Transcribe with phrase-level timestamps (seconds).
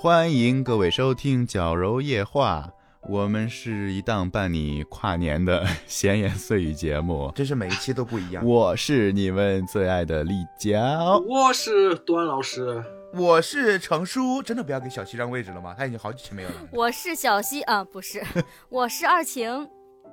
[0.00, 2.70] 欢迎各位收听《矫揉夜话》，
[3.10, 7.32] 我们是一档伴你跨年的闲言碎语节目。
[7.34, 8.46] 真是每一期都不一样。
[8.46, 12.80] 我是你们最爱的立交，我是端老师，
[13.12, 15.74] 我是程叔，真的不要给小西让位置了吗？
[15.76, 16.54] 他已经好几期没有了。
[16.70, 18.22] 我是小西啊，不是，
[18.70, 19.68] 我是二晴。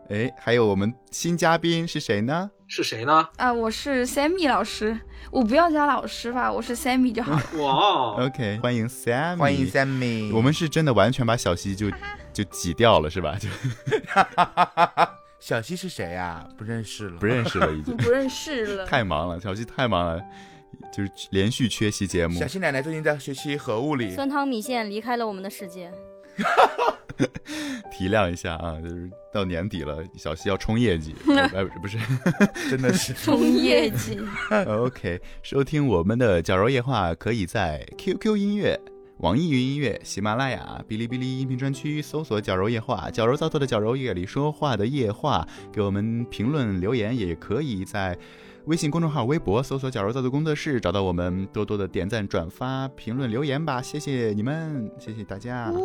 [0.10, 2.50] 哎，还有我们新嘉宾是谁呢？
[2.68, 3.28] 是谁呢？
[3.38, 5.00] 啊，我是 Sammy 老师，
[5.32, 7.64] 我不要加老师吧，我是 Sammy 就好了。
[7.64, 11.92] 哇， OK，欢迎 Sammy，欢迎 Sammy，我们是真的完全把小西就
[12.34, 13.38] 就挤掉了，是吧？
[13.40, 13.48] 就
[15.40, 20.20] 小西是谁呀、不认识了，不认识了，已经 不认识了，太忙了，小西太忙了，
[20.92, 22.48] 就是连续缺席节目小。
[22.48, 25.92] 西奶奶最近在学习核物理，酸汤米线离开了我们的世界，
[27.91, 31.98] 体谅一下啊，就是到年底了，小西要冲业绩， 呃，不是
[32.70, 34.19] 真的是冲业绩。
[34.67, 38.77] OK，收听我们的矫揉夜话，可以在 QQ 音乐、
[39.19, 48.17] 网易云音乐、喜马拉雅、哔哩哔哩音频专区搜索“矫揉夜话”，矫揉造作的矫揉，夜里说话的夜话，给我们评论留言，也可以在。
[48.66, 55.70] 微信公众号、微博搜索“矫揉造作工作室”，找到我们，多多的点赞、转发、评论、留言吧，谢谢你们，谢谢大家。
[55.70, 55.80] 哦，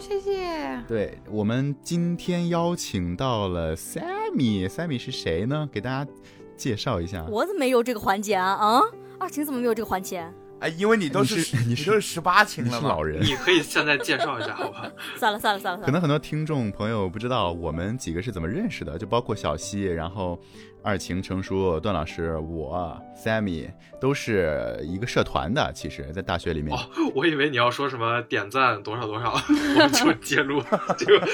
[0.00, 0.82] 谢谢。
[0.86, 5.68] 对我们今天邀请到了 Sammy，Sammy 是谁呢？
[5.72, 6.10] 给大家
[6.56, 7.24] 介绍一下。
[7.28, 8.52] 我怎么没有这个环节啊？
[8.52, 8.80] 啊，
[9.18, 10.26] 二晴怎么没有这个环节？
[10.60, 14.88] 哎，因为你都是是你是都是十八情你了嘛是老人，你可以现在介绍一下，好吧？
[15.18, 20.38] 算了算了算了，可能很多听众朋友不知道我们几个是怎么认识的，就包括小西，然后
[20.82, 25.72] 二晴、程叔、段老师，我 Sammy 都是一个社团的。
[25.72, 26.80] 其实，在大学里面，哦，
[27.14, 30.62] 我以为你要说什么点赞多少多少， 我们就揭露，
[30.98, 31.26] 这个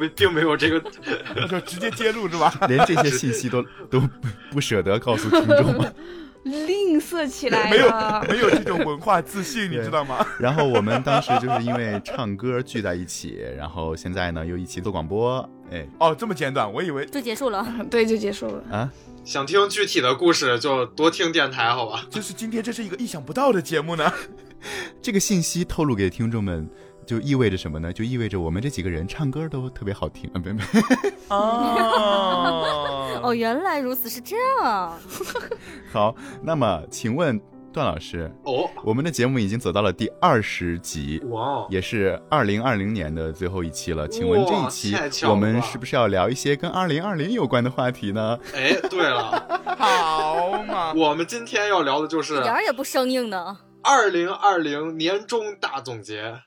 [0.00, 0.80] 没并没有这个。
[1.48, 2.52] 就直接揭露是吧？
[2.68, 4.08] 连这些信息都都不
[4.52, 5.84] 不舍得告诉听众嘛。
[6.44, 8.24] 吝啬起来 没有了。
[8.30, 10.24] 没有这种文化自信，你知道吗？
[10.38, 17.66] 然后我们当时就是因为唱歌聚在一起，然后现在呢又一起做广播，哎哦，这么简短，我以为就结束了。
[17.90, 18.62] 对，就结束了。
[18.70, 18.90] 啊，
[19.24, 22.06] 想听具体的故事，就多听电台，好吧？
[22.10, 24.12] 就是今天这是一个意想不到的节目呢。
[25.02, 26.68] 这个信息透露给听众们。
[27.06, 27.92] 就意味着什么呢？
[27.92, 30.40] 就意味着我们这几个人唱歌都特别好听啊！
[30.42, 30.64] 别别，
[31.28, 32.93] 哦
[33.24, 34.92] 哦，原来如此，是这样。
[35.90, 37.40] 好，那么请问
[37.72, 44.06] 段老师，哦，我们的节目已经走到了第二十集，哇哦，也是二零二零年的最后一期了。
[44.06, 44.68] 请问这一
[45.10, 48.38] 期我们是不是要聊一些跟二零二零有关的话题呢？
[48.54, 53.56] 哎，对了， 好嘛，我们今天要聊的就是一点儿也不生硬呢。
[53.84, 56.40] 二零二零年终大总结。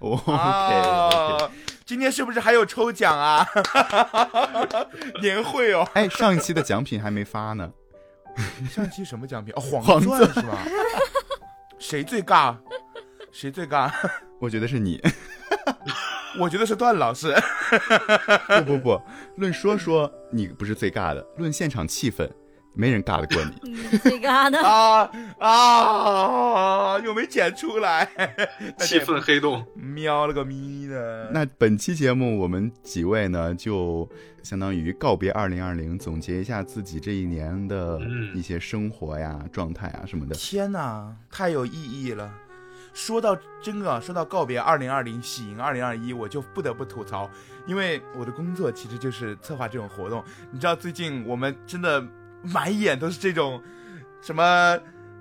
[0.00, 1.50] 哦 OK，哦，
[1.84, 3.46] 今天是不是还有抽奖啊？
[5.20, 7.72] 年会哦，哎，上一期的奖品还没发呢。
[8.70, 9.52] 上期什么奖品？
[9.56, 10.58] 哦，黄 黄钻是吧？
[11.78, 12.56] 谁最尬？
[13.32, 13.90] 谁最尬？
[14.40, 15.02] 我觉得是你，
[16.38, 17.34] 我觉得是段老师。
[18.64, 19.02] 不不不，
[19.36, 22.28] 论说说你不是最尬的，论现场气氛，
[22.78, 23.60] 没人尬得过你。
[23.74, 24.58] 嗯，这个呢？
[24.62, 26.98] 啊啊！
[27.00, 28.08] 又没剪出来，
[28.78, 31.28] 气氛黑洞，喵了个咪的。
[31.32, 34.08] 那本期节目我们几位呢，就
[34.44, 40.36] 相当于告别二零二零，总结一下自己这一年的嗯一些生活呀、状态啊什么的。
[40.36, 42.32] 天哪，太有意义了！
[42.94, 47.28] 说到真的，说到告别二零二零，喜迎二零二一，我就不得不吐槽，
[47.66, 50.22] 因为我的工作其实就是策划这种活动。
[50.50, 52.04] 你知道最近我们真的
[52.52, 53.62] 满眼都是这种
[54.20, 54.78] 什么。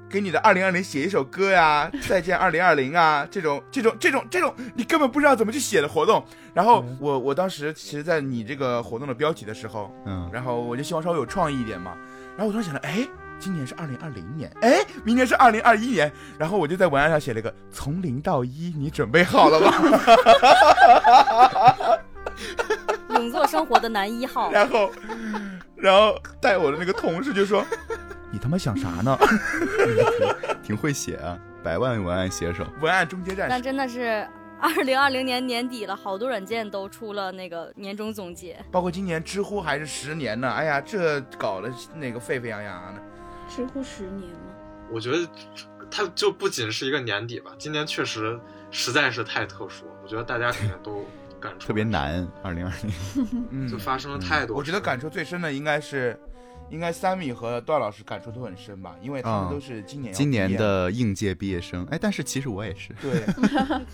[0.09, 6.23] 给你的二零二零写一首歌呀，再见二零二零啊，这种这种这种这种，你根本不知道怎么去写的活动。
[6.53, 11.97] 然后我我当时其实，在你这个活动的标题的时候，嗯，然后我就希望稍微有创意一点嘛。
[12.37, 13.05] 然后我突然想到，哎，
[13.37, 16.09] 今年是二零二零年，哎，明年是二零二一年。
[16.39, 19.73] 然后我就在文案上写了一个“从零到一”，你准备好了吗？
[23.09, 24.51] 永做生活的男一号。
[24.51, 24.89] 然后，
[25.77, 27.63] 然后带我的那个同事就说
[28.31, 29.17] ：“你他妈想啥呢
[30.63, 34.27] 挺会写啊，百万文案写手。？”文案终结战但士，真的是
[34.59, 38.57] 二零二零年年底了，好多软件都出了那个年终总结。
[38.71, 40.49] 包括今年知乎还是十年呢。
[40.49, 43.01] 哎呀，这搞得那个沸沸扬扬的。
[43.47, 44.53] 知乎十年吗？
[44.91, 45.27] 我觉得
[45.91, 48.39] 它就不仅是一个年底吧，今年确实
[48.71, 51.05] 实在是太特殊，我觉得大家肯定都
[51.39, 53.27] 感触特别，难，二零二零。
[53.51, 54.59] 嗯就，发生了太多事。
[54.59, 56.19] 我觉得感触最深的应该是。
[56.69, 62.89] 应该三米和段老师感触都很深吧，因为他啊们都是今年要今年的应届毕业生，哎，但是其实我也是。
[63.01, 63.23] 对，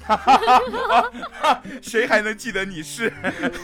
[1.84, 3.14] 谁还能记得你是？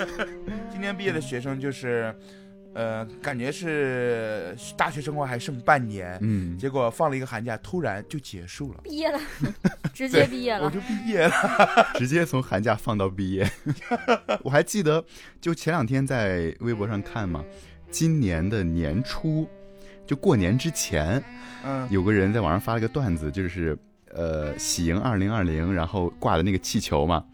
[0.70, 2.16] 今年毕业的学生就是，
[2.74, 9.20] 呃，感觉是大学生活还剩半年，嗯，结果放了一个寒假，突然就结束了，毕业了，
[9.94, 10.66] 直接毕业了。
[10.66, 11.34] 我就毕业了。
[11.98, 13.50] 直接从寒假放到毕业。
[14.44, 15.04] 我还记得，
[15.42, 17.44] 就前两天在微博上看嘛，
[17.90, 19.50] 今年的年初，
[20.06, 21.22] 就过年之前，
[21.66, 23.78] 嗯，有个人在网上发了个段子，就是
[24.14, 27.26] 呃喜迎二零二零，然后挂的那个气球嘛，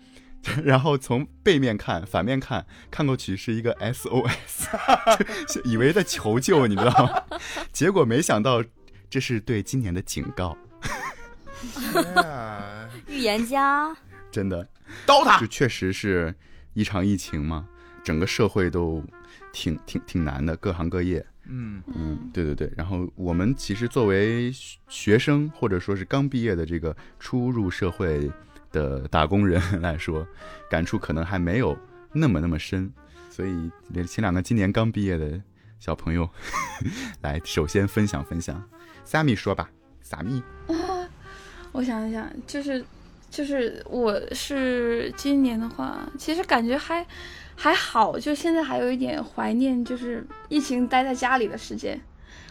[0.64, 4.68] 然后从背面看、反面看，看过去是一个 SOS，
[5.66, 7.40] 以为在求救，你知道吗？
[7.74, 8.64] 结果没想到
[9.10, 10.58] 这是对今年的警告，
[13.08, 13.96] 预言家，
[14.32, 14.68] 真的。
[15.06, 16.34] 刀塔就确实是
[16.74, 17.68] 一场疫情嘛，
[18.04, 19.04] 整个社会都
[19.52, 21.26] 挺挺挺难的，各行各业。
[21.48, 22.72] 嗯，嗯，对对对。
[22.78, 28.32] 然后我们其实作为学学生，或者说是刚毕业的这个初入社会
[28.76, 30.28] 的打工人来说，
[30.70, 31.76] 感触可能还没有
[32.12, 32.92] 那么那么深。
[33.32, 33.72] 所以，
[34.06, 35.42] 请两个今年刚毕业的
[35.80, 36.30] 小朋友
[37.24, 38.62] 来，首先分享分享。
[39.04, 39.70] 萨米说吧，
[40.02, 40.44] 萨米。
[41.72, 42.86] 我想一想，就是
[43.30, 47.06] 就是我是今年的话，其实感觉还
[47.56, 52.00] 还好，就现在还有一点怀念，就是疫情待在家里的时间。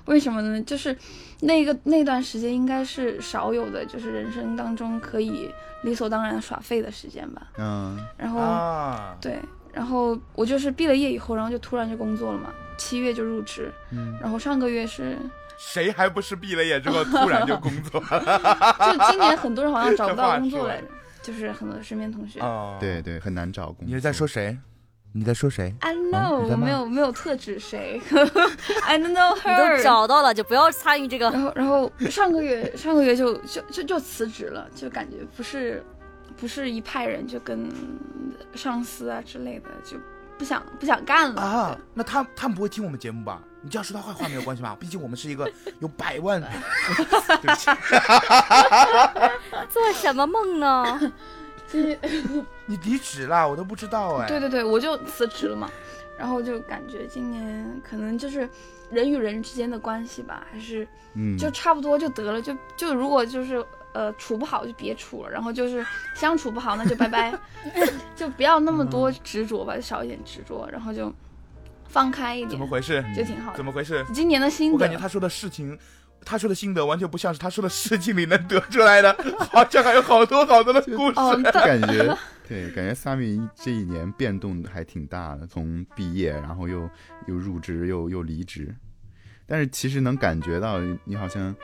[0.06, 0.62] 为什么呢？
[0.62, 0.96] 就是
[1.40, 5.50] 那个那段时间应该是少有的，就是人生当中可以
[5.82, 7.48] 理所当然耍废的时间吧。
[7.58, 9.38] 嗯然后、啊，对，
[9.72, 15.16] 然后我就是毕了业以后，然后就突然就工作了嘛，七月就入职，嗯，然后上个月是，
[15.56, 18.00] 谁还不是毕了业之后突然就工作？
[18.00, 20.86] 就今年很多人好像找不到工作来着，
[21.22, 22.40] 就是很多身边同学。
[22.40, 23.86] 哦，对对，很难找工作。
[23.86, 24.56] 你是在说谁？
[25.16, 28.02] 你在说谁？I know，、在骂没有没有特指谁，
[28.82, 29.81] I don't know 你都 her。
[29.81, 31.31] 找到了，就不要参与这个。
[31.31, 35.84] 然后然后上个月上个月就就就就辞职了，就感觉不是
[36.37, 37.70] 不是一派人，就跟
[38.56, 39.96] 上司啊之类的就
[40.37, 41.40] 不想不想干了。
[41.40, 43.40] 啊，那他他们不会听我们节目吧？
[43.62, 44.76] 你这样说他坏话没有关系吧？
[44.81, 46.43] 毕竟我们是一个有百万，
[47.40, 47.70] 对不起，
[49.70, 51.12] 做什么梦呢？
[51.82, 51.99] 对
[52.67, 54.29] 你离职啦，我都不知道哎。
[54.29, 55.69] 对对对，我就辞职了嘛，
[56.19, 58.49] 然后就感觉今年可能就是
[58.91, 65.85] 人与人之间的关系吧，还是嗯，就差不多就得了，就就如果就是呃处不好就别处了，然后就是
[66.15, 67.32] 相处不好那就拜拜，
[68.17, 71.12] 就不要那么多执着吧，就少一点执着，然后就
[71.88, 73.05] 放开一点怎么，回事？
[73.17, 73.56] 就挺好的。
[73.56, 74.05] 怎么回事？
[74.12, 75.79] 今年的心得，我感觉他说的事情，
[76.25, 79.17] 他说的心得完全不像是他说的事情里能得出来的，
[79.53, 81.19] 好像还有好多好多的故事。
[81.19, 82.17] 哦，感觉
[82.49, 86.88] 对，感觉 萨米这一年变动还挺大的，从毕业，然后又
[87.26, 88.75] 又入职，又又离职，
[89.47, 91.55] 但是其实能感觉到你好像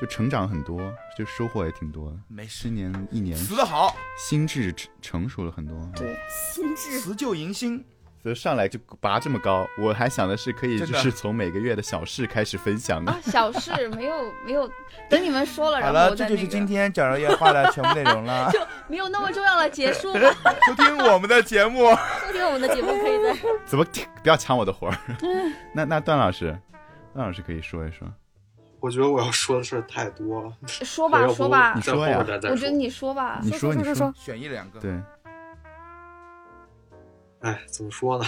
[0.00, 0.80] 就成长很多，
[1.16, 2.16] 就收获也挺多的。
[2.28, 6.16] 没事今，年一年死的好，心智成成熟了很多，对，
[6.54, 7.84] 心智辞旧迎新。
[8.22, 14.68] 所以上来就拔这么高，我还想的是可以就是从每个月的小事开始分享的啊。，小事没有没有，
[15.08, 18.50] 等你们说了，然后我再那个这就是今天绞肉夜话的全部内容了。
[18.52, 20.20] 就没有那么重要了，结束吧。
[20.66, 21.90] 收听我们的节目，
[22.26, 23.84] 收听我们的节目，可以在怎么
[24.22, 24.98] 不要抢我的活儿？
[25.72, 26.58] 那那段老师，
[27.14, 28.06] 段老师可以说一说。
[28.80, 33.40] 我觉得我要说的事儿太多了，说吧说吧你，说呀我觉得你说吧。
[33.42, 34.78] 你说你说说选一两个。
[34.78, 34.92] 对，
[37.40, 38.24] 哎，怎么说呢？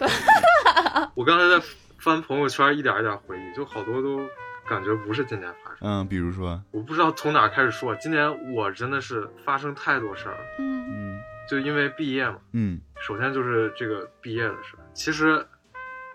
[1.14, 1.64] 我刚才在
[1.98, 4.18] 翻朋友圈，一点一点回忆，就好多都
[4.66, 5.78] 感觉不是今年发生。
[5.80, 12.36] 嗯，比如说，我不知道从哪开始说，今年我真的是发生太多事儿了，嗯嗯就因为毕业嘛。
[12.52, 15.46] 嗯首先就是这个毕业的事儿，其实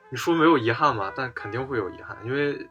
[0.10, 2.68] 你说没有遗憾吧，但肯定会有遗憾，因为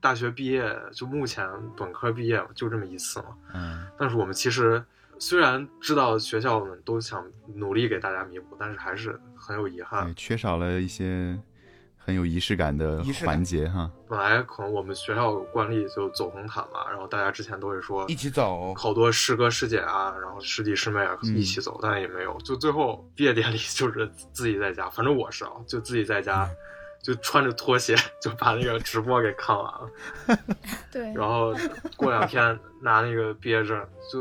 [0.00, 3.28] 大学毕业就目前本科毕业就这么一次嘛。
[3.54, 4.84] 嗯但是我们其实
[5.20, 7.24] 虽然知道学校们都想
[7.54, 10.14] 努力给大家弥补，但是还是很有遗憾对，。
[10.14, 11.38] 缺少了一些
[11.98, 13.90] 很有仪式感的环节哈。
[14.08, 26.48] 本来可能我们学校惯例就走红毯嘛，然后大家之前都会说一起走，好多师哥师姐啊，然后师弟师妹啊嗯一起走，但也没有，就最后毕业典礼就是自己在家，反正我是啊，就自己在家，
[27.02, 29.90] 就穿着拖鞋就把那个直播给看完了，
[30.90, 31.54] 对，然后
[31.96, 33.78] 过两天拿那个毕业证，
[34.10, 34.20] 就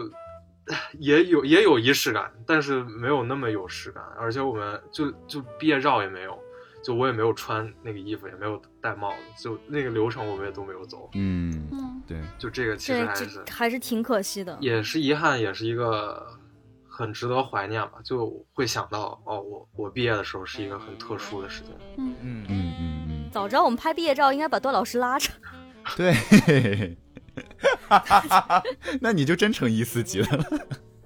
[0.99, 6.38] 也有也有仪式感，但是没有那么有实感，而且我们就就毕业照也没有，
[6.83, 14.57] 就我也没有穿那个衣服，也没有戴帽子，就那个流程我们也都没有走，嗯，嗯，对，就这个其实还是还是挺可惜的。
[14.61, 16.25] 也是遗憾，也是一个
[16.88, 17.93] 很值得怀念吧。
[18.03, 21.71] 就会想到，哦，我我毕业的时候是一个很特殊的时间。
[21.97, 22.73] 嗯，嗯嗯
[23.09, 25.31] 嗯，早知道我们拍毕业照，应该把段老师拉着。
[25.97, 26.95] 对。
[29.01, 30.27] 那你就真成一四级了。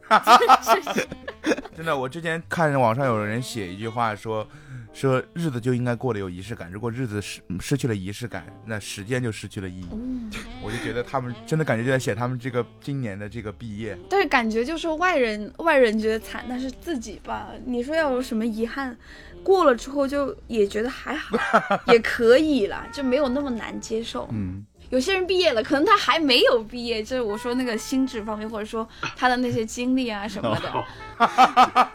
[1.75, 4.47] 真的，我之前看网上有人写一句话说，
[4.93, 9.87] 说日子就应该过得有仪式感，如果日子失失去了仪式感，那时间就失去了意义。
[9.91, 10.29] 嗯，
[10.61, 13.97] 我就觉得他们真的感觉就在写他们这个今年的这个毕业。
[14.07, 18.95] 但是感觉就是外人外人觉得惨，但是自己吧，你说要有什么遗憾，
[19.43, 21.35] 过了之后就也觉得还好，
[21.91, 24.29] 也可以了，就没有那么难接受。
[24.31, 24.63] 嗯，
[24.93, 30.69] 有些人毕业了，可能他还没有毕业，就是我说那个心智方面，或者说他的那些经历啊什么的。
[30.69, 30.85] 哦。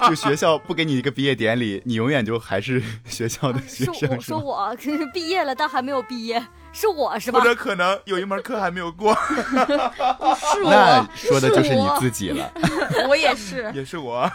[0.08, 4.76] 就学校不给你一个毕业典礼，你永远就还是 学校的学是生，说我
[5.14, 6.44] 毕业了，但还没有毕业，
[6.78, 7.44] 是我是吧或？
[7.44, 12.48] 者可能有一门课还没有过，是那，说的就是你自己了。
[13.08, 13.68] 我也是。
[13.74, 14.30] 也是我。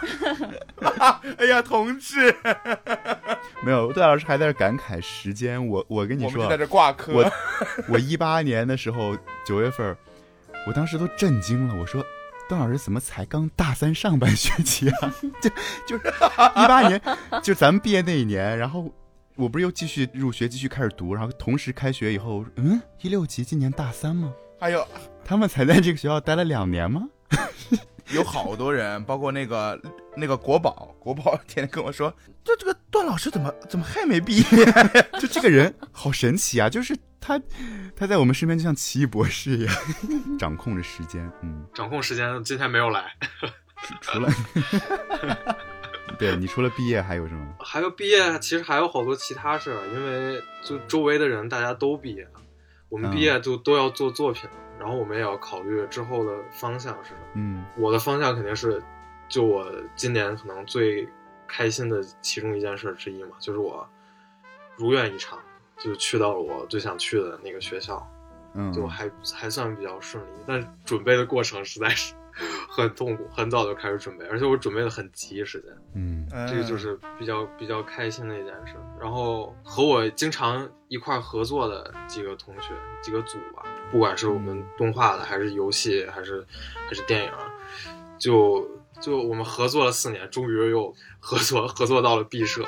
[1.38, 2.36] 哎呀，同志，
[3.62, 5.66] 没有，段老师还在这感慨时间。
[5.66, 7.14] 我我跟你说啊我们在，这挂科。
[7.14, 7.32] 我
[7.88, 9.96] 我一八年的时候九月份，
[10.66, 11.74] 我当时都震惊了。
[11.80, 12.04] 我说，
[12.46, 15.14] 段老师怎么才刚大三上半学期啊？
[15.40, 15.48] 就
[15.86, 17.00] 就是一八年，
[17.42, 18.92] 就咱们毕业那一年，然后
[19.36, 24.32] 我不是又继续入学，继续开始读，然后同时开学以后，嗯，一六级今年大三吗？
[24.60, 24.86] 还有
[25.24, 27.02] 他们才在这个学校待了两年吗？
[28.12, 29.80] 有好多人，包括那个
[30.14, 32.14] 那个国宝，国宝天天跟我说，
[32.44, 34.44] 这这个段老师怎么怎么还没毕业？
[35.18, 36.68] 就这个人好神奇啊！
[36.68, 37.40] 就是他，
[37.96, 39.74] 他在我们身边就像奇异博士一样，
[40.38, 41.28] 掌控着时间。
[41.42, 43.10] 嗯，掌控时间，今天没有来。
[44.02, 44.30] 除了，
[46.18, 47.54] 对你除了毕业还有什么？
[47.60, 52.40] 还有毕业，其实还有好多其他事儿，因为就周围的人大家都毕业了，
[52.88, 57.20] 我们毕业就都要做作品，然后我们也要考虑之后的方向是什么。
[57.34, 58.82] 嗯我的方向肯定是，
[59.28, 61.08] 就我今年可能最
[61.48, 63.88] 开心的其中一件事之一嘛，就是我
[64.76, 65.38] 如愿以偿，
[65.78, 68.06] 就去到了我最想去的那个学校，
[68.54, 72.14] 嗯，就还还算比较顺利，但准备的过程实在是
[72.68, 75.70] 很痛苦，很早就开始准备，而且我准备的很急，时间。
[75.94, 78.74] 嗯这个就是比较比较开心的一件事。
[79.00, 82.72] 然后和我经常一块儿合作的几个同学、
[83.02, 83.62] 几个组吧，
[83.92, 86.44] 不管是我们动画的，还是游戏，还是
[86.88, 87.30] 还是电影，
[88.18, 88.68] 就
[89.00, 92.64] 就我们合作了四年，终于又合作合作到了毕设，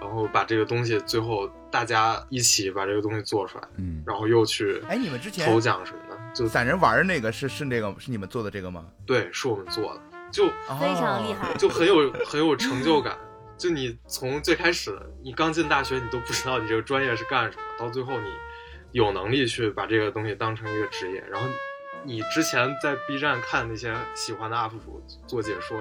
[0.00, 8.84] 然后把这个东西最后大家一起把这个东西做出来，嗯，然后又去哎，你们之前投奖什么的，就散人玩的那个是是那个是你们做的这个吗？
[9.06, 10.00] 对，是我们做的，
[10.30, 10.46] 就
[10.78, 13.16] 非常厉害哦就很有很有成就感。
[13.56, 18.28] 就你从最开始，你刚进大学，你都不知道你这个专业是干什么，到最后你
[18.92, 21.48] 有能力去把这个东西当成一个职业，然后
[22.04, 25.80] 你之前在 B 站看那些喜欢的 UP 主做解说，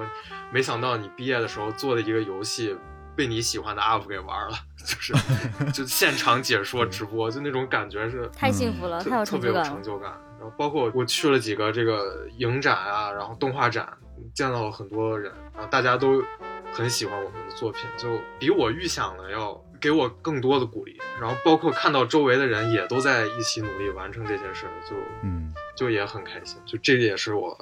[0.54, 2.78] 没想到你毕业的时候做的一个游戏
[3.14, 5.14] 被你喜欢的 UP 给玩了， 就是
[5.74, 10.16] 就现场解说直播，就那种感觉是太幸福了，特太有特别有成就感了。
[10.16, 10.25] 成就感。
[10.46, 13.92] 然后包括我去了几个这个影展啊，然后动画展，
[14.32, 16.24] 见到了很多人啊，大家都
[16.72, 21.02] 很喜欢我们的作品，就比我预想的要给我更多的鼓励。
[21.20, 26.62] 然后包括看到周围的人也都在一起努力完成这件事，就嗯就也很开心。
[26.64, 27.58] 就这个也是我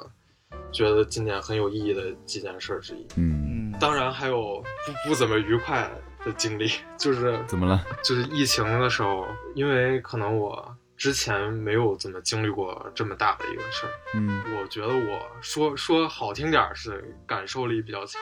[0.70, 3.06] 觉得今年很有意义的几件事之一。
[3.16, 5.90] 嗯，嗯，当然还有不不怎么愉快
[6.22, 7.82] 的经历，就是怎么了？
[8.02, 18.20] 就是疫情的时候，因为可能我之前没有怎么经历过这么大的一个事儿，嗯我觉得我说说好听点儿是感受力比较强，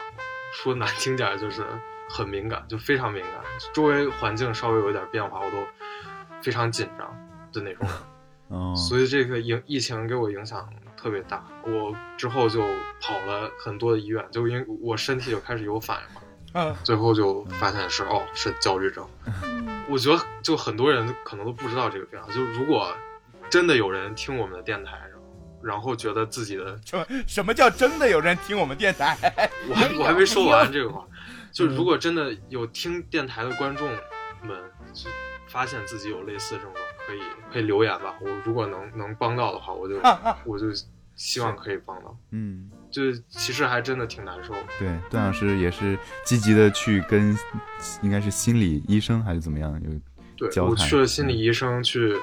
[0.54, 1.64] 说难听点儿就是
[2.08, 3.32] 很敏感，就非常敏感，
[3.74, 5.56] 周围环境稍微有一点变化，我都
[6.42, 7.08] 非常紧张
[7.52, 7.96] 的那种人。
[8.48, 12.60] 哦，所以这个影疫情给我影响特别大，我之后就
[13.00, 16.21] 跑了很多的医院，就因为我身体就开始有反应嘛，
[16.52, 19.06] 啊，最后就发现是哦是焦虑症。
[19.88, 22.94] 我觉得就很多人可能都不知道这个病啊，就如果
[23.50, 24.98] 真的有人听我们的电台，
[25.62, 29.16] 然后觉得自己的什么什么叫真的有人听我们电台？
[29.68, 31.06] 我还 我还没说完这个话，
[31.52, 33.88] 就如果真的有听电台的观众
[34.42, 34.58] 们，
[34.92, 35.10] 就
[35.48, 36.74] 发现自己有类似症状，
[37.06, 37.20] 可以
[37.52, 38.16] 可以留言吧。
[38.20, 39.96] 我如果能能帮到的话，我就
[40.44, 40.66] 我就
[41.14, 42.16] 希望可以帮到。
[42.30, 44.54] 嗯，就其实还真的挺难受。
[44.78, 47.36] 对，段老师也是积极的去跟，
[48.02, 49.90] 应该是心理医生还是怎么样有，
[50.36, 52.14] 对交谈我去了心理医生去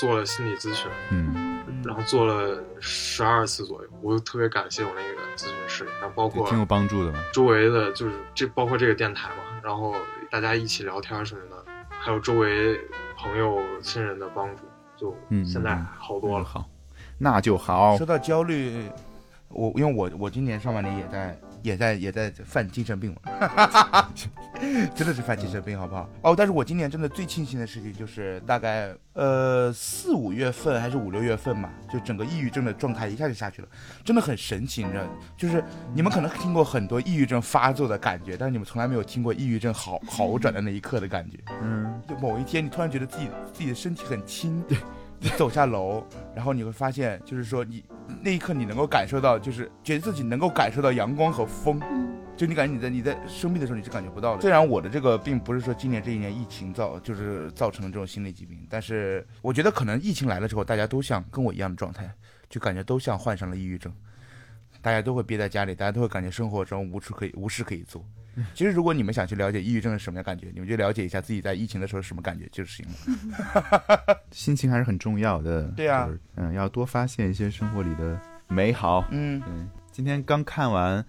[0.00, 3.88] 做了心理咨询，嗯，然后做了十二次左右。
[4.02, 7.22] 我特别感谢我那个咨询师，然后包括挺有帮助的嘛。
[7.32, 9.94] 周围的，就是这包括这个电台嘛，然后
[10.30, 12.80] 大家一起聊天什么的，还有周围
[13.16, 14.62] 朋友亲人的帮助，
[14.96, 16.44] 就嗯，现在嗯好多了。
[16.44, 16.68] 好，
[17.18, 18.04] 那就好说。
[18.04, 18.90] 到焦虑，
[19.54, 24.08] 我因为我我今年上半年也在也在也在犯精神病嘛，
[24.94, 26.08] 真的是犯精神病，好不好？
[26.22, 33.68] 哦，但是我今年真的最庆幸的事情就是，大概呃四五月份还是五六月份嘛，就整个抑郁症的状态一下就下去了，
[34.04, 35.04] 真的很神奇，你知道？
[35.36, 41.38] 就是你们可能听过很多抑郁症发作的感觉，但是你们从来没有听过抑郁症好好转的那一刻的感觉。
[41.62, 44.62] 嗯，就某一天，你突然觉得自己自己的身体很轻，
[45.24, 46.04] 你走下楼，
[46.34, 47.82] 然后你会发现，就是说你
[48.22, 51.80] 那一刻你能够感受到，就是觉得自己能够感受到阳光和风。
[51.80, 54.42] 嗯就你感觉你在你在生病的时候你是感觉不到的。
[54.42, 62.12] 虽然我的这个并不是说今年这一年疫情造就是造成了这种心理疾病，但是我觉得可能疫情来了之后，大家都像跟我一样的状态，
[62.50, 63.90] 就感觉都像患上了抑郁症，
[64.84, 68.04] 大家都会憋在家里，大家都会感觉生活中无处可以无事可以做。
[68.52, 74.18] 其实如果你们想去了解抑郁症是什么样感觉，你们就了解一下自己在疫情的时候是什么感觉就行了。
[74.30, 75.62] 心情还是很重要的。
[75.74, 79.06] 对啊就是嗯，要多发现一些生活里的美好。
[79.10, 79.48] 嗯对，
[79.90, 81.02] 今天刚看完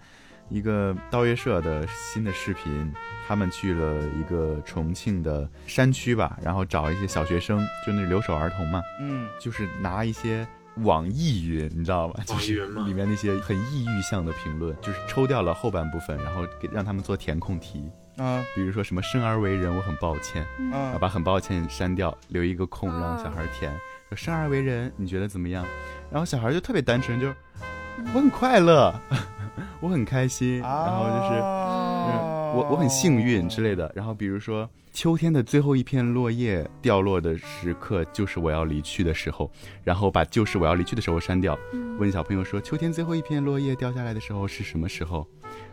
[0.48, 2.90] 一个刀月社的新的视频，
[3.28, 10.46] 他们去了一个重庆的山区吧，然后找一些小学生，就那留守儿童嘛，嗯就是拿一些
[10.84, 12.14] 网易云，你知道吗？
[12.26, 23.72] 就是网易云吗里面那些很抑郁向的评论，就是抽掉了后半部分，然后给让他们做填空题，啊比如说什么生而为人，我很抱歉，然后嗯把很抱歉删掉，留一个空让啊小孩填。
[24.08, 25.64] 说生而为人，你觉得怎么样？
[26.10, 27.34] 然后小孩就特别单纯，就是
[28.14, 28.94] 我很快乐，
[29.80, 32.35] 我很开心，然后就是。
[32.56, 33.90] 我我很幸运之类的。
[33.94, 39.50] 然后比如说秋天的最后一片落叶掉落的时刻，就是我要离去的时候，
[39.84, 41.58] 然后把就是我要离去的时候删掉。
[41.98, 45.26] 问小朋友说，秋天最后一片落叶掉下来的时候是什么时候？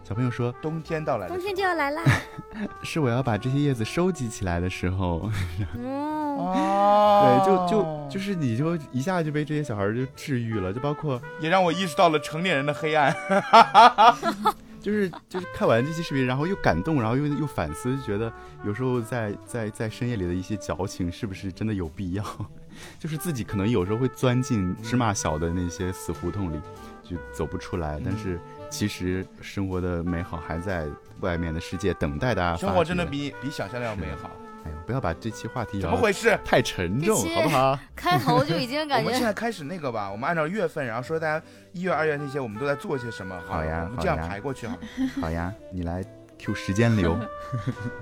[0.03, 2.03] 小朋友说冬天到来冬天就要来啦。
[2.83, 5.29] 是我要把这些叶子收集起来的时候。
[5.77, 13.15] 嗯， 啊对，就就就是你就一下就被这些小孩就治愈了，就包括也让我意识到了成年人的黑暗。
[14.83, 18.31] 就是就是看完这期视频，然后又感动，然后又又反思，就觉得
[18.65, 22.23] 有时候在在在深夜里的一些矫情，是不是真的有必要？
[22.99, 26.59] 就是自己可能有时候会钻进芝麻小的那些死胡同里，
[27.01, 27.97] 就走不出来。
[28.03, 28.37] 但是
[28.69, 30.89] 其实生活的美好还在
[31.21, 32.57] 外面的世界等待大家。
[32.57, 34.29] 生活真的比比想象的要美好。
[34.65, 36.38] 哎呦，不要把这期话题怎么回事？
[36.46, 37.77] 太沉重，好不好？
[37.96, 43.40] 开头就已经感觉 我们现在开始那个吧，我们按照月份，然后说大家一月、二月那些我们都在做些什么。
[43.48, 44.79] 好呀我们这样排过去好了。
[45.22, 46.03] 好呀，你来
[46.40, 47.18] Q 时间流。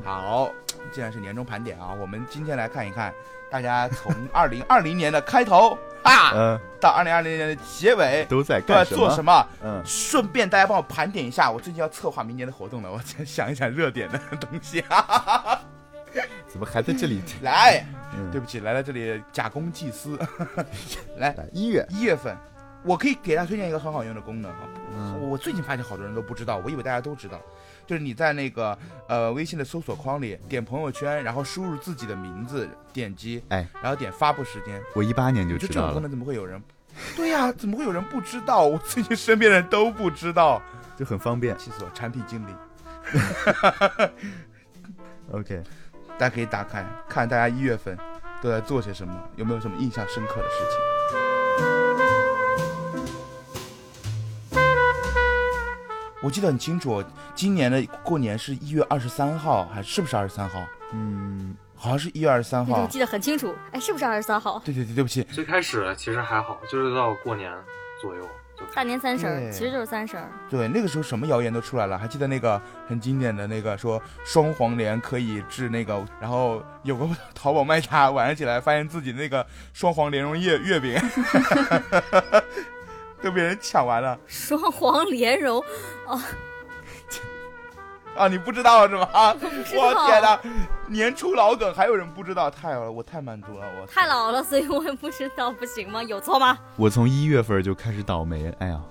[0.03, 0.51] 好，
[0.91, 3.13] 既然是年终盘点啊，我们今天来看一看
[3.51, 8.97] 大家从二零二零年的开头啊，嗯，到二零二零年的结尾都在都在干什么？
[8.97, 9.47] 做什么。
[9.63, 15.59] 嗯，顺便大家帮我盘点一下，我最近要策划明年的活动了，我先想一想热点的东西啊。
[16.51, 17.21] 怎么还在这里？
[17.41, 17.83] 来，
[18.15, 20.19] 嗯对不起，来到这里假公济私。
[21.17, 22.35] 来，一月，一月份，
[22.83, 24.59] 我可以给大家推荐一个很好用的功能哈。
[24.93, 27.39] 嗯我最近发现好多人都不知道，我以为大家都知道，
[27.87, 36.61] 就是你在那个呃微信的搜索框里点朋友圈，然后输入自己的名字，点击，哎，然后点发布时间，我一八年就就知道了，这种功能怎么会有人？
[37.15, 38.63] 对呀、怎么会有人不知道？
[38.65, 40.61] 我最近身边人都不知道，
[40.97, 41.57] 就很方便。
[41.57, 41.89] 气死我！
[41.91, 42.51] 产品经理，
[45.31, 45.63] OK，
[46.21, 47.97] 大家可以打开看大家一月份
[48.43, 50.79] 都在做些什么，有没有什么印象深刻的事情？
[56.21, 57.03] 我记得很清楚，
[57.33, 60.63] 今年的过年是一月二十三号，还是不是二十三号？
[60.91, 62.77] 嗯，好像是一月二十三号。
[62.77, 63.55] 你都记得很清楚。
[63.71, 64.61] 哎，是不是二十三号？
[64.63, 67.51] 对对对，对不起，最开始其实还好，就是到过年
[67.99, 68.29] 左右就
[68.73, 70.29] 大年三十儿，其实就是三十儿。
[70.49, 80.99] 对，那个时候什么谣言都出来了，还记得那个很经典的那个说双黄连可以治那个，然后有个 淘宝卖家晚上起来发现自己那个双黄莲蓉月月饼
[83.21, 85.63] 都被人抢完了 双黄莲蓉，
[88.17, 88.27] 啊！
[88.27, 89.07] 你不知道是吗？
[89.13, 90.39] 我天哪，
[90.87, 96.03] 年初老梗还有人不知道，太好了，我太满足了，我太老了，所以我也不知道，不行吗？
[96.03, 96.57] 有错吗？
[96.75, 98.53] 我从一月份就开始倒霉。
[98.59, 98.81] 哎呀，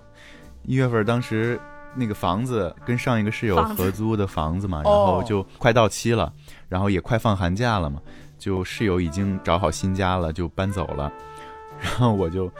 [0.62, 1.60] 一月份当时
[1.94, 6.32] 那个房子跟上一个室友合租的房子嘛，哦 然后就快到期了，
[6.68, 8.00] 然后也快放寒假了嘛，
[8.38, 11.12] 就室友已经找好新家了，就搬走了，
[11.80, 12.50] 然后我就。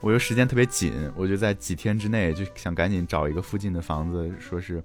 [0.00, 4.84] 我又时间特别紧，我就在几天之内就想赶紧找一个附近的房子，说是，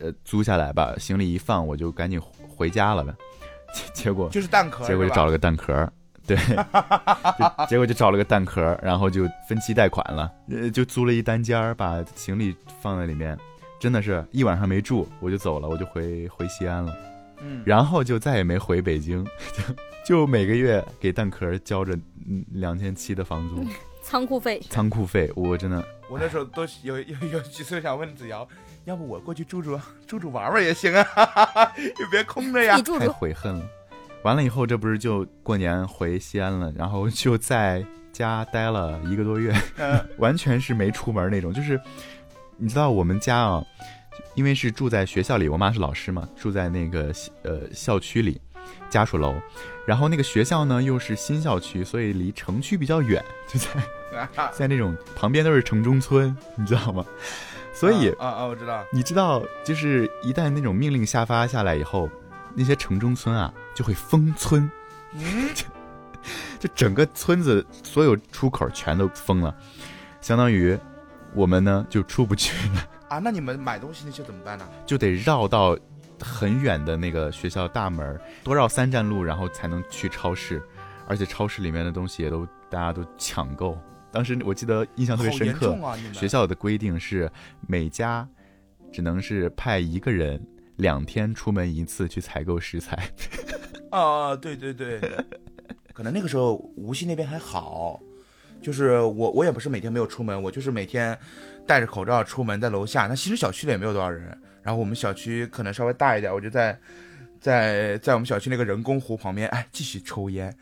[0.00, 0.94] 呃，租下来吧。
[0.98, 3.14] 行李一放，我就赶紧回家了呗。
[3.72, 5.90] 结结果就是蛋壳，结果就找了个蛋壳儿，
[6.26, 6.36] 对，
[7.66, 13.34] 结果就找了个蛋壳儿，然后就分期贷款了，呃，就租了一单间儿，把行李放在里面，
[13.80, 16.94] 真的是一晚上没住，我就走了，我就回回西安了，
[17.40, 19.24] 嗯，然后就再也没回北京，
[19.56, 19.74] 就
[20.04, 21.94] 就每个月给蛋壳交着
[22.28, 23.64] 嗯两千七的房租，
[24.02, 28.46] 仓库费，仓库费，我真的我那时候都有有有几次想问子瑶，
[28.84, 32.82] 要不我过去住住住住玩玩也行啊， 也别空着呀你。
[32.82, 33.64] 住太，悔恨了。
[34.22, 41.52] 完了以后，这不是就过年回西安了，然后就在家待了一个多月，嗯 完全是没出门那种。
[41.52, 41.80] 就是
[42.56, 43.64] 你知道我们家啊，
[44.34, 48.40] 因为是住在学校里，我妈是老师嘛，住在那个呃校区里
[48.90, 49.34] 家属楼，
[49.86, 53.68] 然后那个学校呢又是新校区，所以离城区比较远，就在
[54.52, 57.04] 在那种旁边都是城中村，你知道吗？
[57.72, 58.10] 所以。
[58.12, 62.08] 啊啊，我知道，你知道，就是一旦那种命令下发下来以后，
[62.54, 64.70] 那些城中村啊就会封村，
[65.14, 65.48] 嗯，
[66.60, 69.54] 就整个村子所有出口全都封了，
[70.20, 70.78] 相当于
[71.34, 74.68] 我们呢就出不去了，啊，那你们买东西那些怎么办呢？
[74.86, 75.76] 就得绕到
[76.20, 80.62] 很远的那个学校大门，多绕三站路，然后才能去超市，
[81.08, 83.76] 而且超市里面的东西也都大家都抢购。
[84.12, 85.76] 当时我记得印象特别深刻，
[86.12, 87.30] 学校的规定是
[87.66, 88.28] 每家
[88.92, 90.40] 只能是派一个人
[90.76, 93.08] 两天出门一次去采购食材。
[93.90, 95.00] 啊，对对对，
[95.92, 98.00] 可能那个时候无锡那边还好，
[98.60, 101.18] 就是我我也不是每天没有出门，我就是每天
[101.66, 103.06] 戴着口罩出门，在楼下。
[103.06, 104.26] 那其实小区里也没有多少人，
[104.62, 106.78] 然后我们小区可能稍微大一点，我就在
[107.40, 110.54] 在在我们小区那个人工湖旁边，哎，继续抽烟，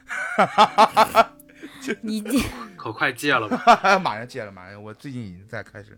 [2.03, 2.43] 你你
[2.77, 3.99] 可快戒了吧？
[4.01, 5.97] 马上戒了，马上，我最近已经在开始。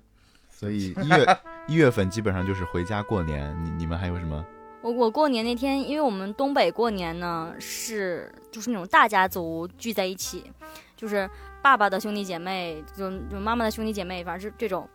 [0.51, 3.57] 所以一月一月份基本上就是回家过年。
[3.65, 4.45] 你你们还有什么？
[4.81, 10.51] 我我过年那天，因为我们东北过年呢是就是那种大家族聚在一起，
[10.97, 11.29] 就是
[11.63, 14.89] 爸爸的兄弟姐妹，就就妈妈的兄弟姐妹，反正是这种。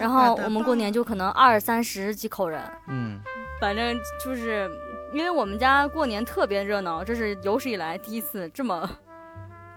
[0.00, 3.20] 然后我们过年就可能二三十几口人，嗯，
[3.60, 4.68] 反正就是
[5.12, 8.88] 因为我们家过年特别热闹，这是有史以来第一次这么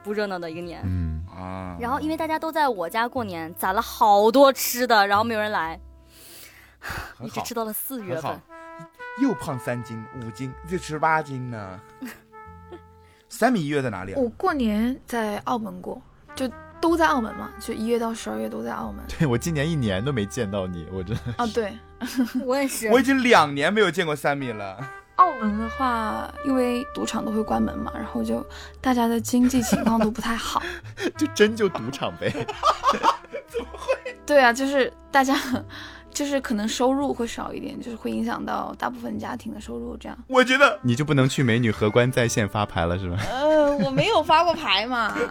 [0.04, 0.82] 不热闹的一个年。
[0.84, 5.80] 嗯，啊，然后因为大家都在我家过年，攒了好多吃的，然后没有人来，
[7.22, 8.40] 一直吃到了四月份。，
[9.22, 11.80] 又胖三斤五斤，就十八斤呢。
[13.30, 14.20] 三米一月在哪里啊？
[14.20, 16.00] 我过年在澳门过，
[16.36, 16.48] 就
[16.80, 19.04] 都在澳门嘛，就一月到十二月都在澳门。
[19.08, 21.78] 对我今年一年都没见到你，我真的啊，对，
[22.46, 24.78] 我也是我已经两年没有见过三米了。
[25.24, 28.46] 澳门的话，因为赌场都会关门嘛，然后就
[28.82, 30.62] 大家的经济情况都不太好。
[31.18, 32.30] 就真就赌场呗。
[33.48, 33.94] 怎么会
[34.26, 35.34] 对啊，就是大家，
[36.12, 40.18] 就是可能收入会少一点，就是会影响到大部分家庭的收入这样。
[40.28, 43.18] 我觉得你就不能去美女荷官在线发牌了是吧？
[43.32, 45.14] 呃， 我没有发过牌嘛。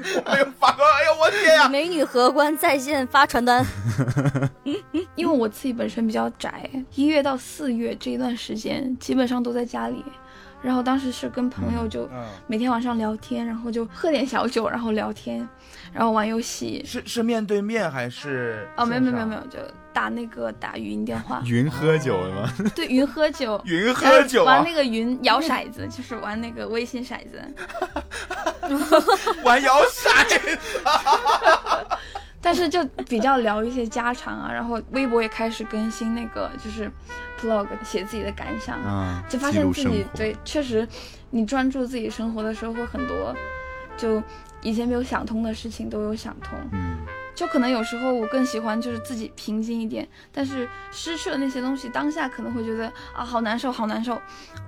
[0.00, 1.68] 没有发过，哎呦我天呀！
[1.68, 3.64] 美女荷官在线发传单，
[5.16, 10.04] 因为我自己本身比较宅，一月到四月这一段时间基本上都在家里，
[10.62, 15.48] 然后当时是跟朋友就嗯，每天晚上聊天，然后就喝点小酒，然后聊天，
[15.92, 16.82] 然后玩游戏。
[16.86, 18.68] 是是面对面还是？
[18.76, 19.58] 哦，没有没有没有没有，就
[19.92, 22.52] 打那个打语音电话， 云喝酒了吗？
[22.74, 27.42] 对，云喝酒， 云喝酒啊玩那，个云摇骰子， 就是玩那个微信骰子。
[29.42, 30.58] 玩摇骰。
[32.48, 36.90] 但是就比较聊一些家常啊， 然后微博也开始更新那个就是
[37.38, 39.82] vlog，写自己的感想，啊，就发现自。
[39.82, 40.88] 己对，确实，
[41.28, 43.36] 你专注自己生活的时候，会很多
[43.98, 44.22] 就
[44.62, 46.58] 以前没有想通的事情都有想通。
[46.72, 46.96] 嗯，
[47.34, 54.18] 就可能有时候我更喜欢就是自己平静一点，但是失去了那些东西，当下可能会觉得啊好难受，好难受。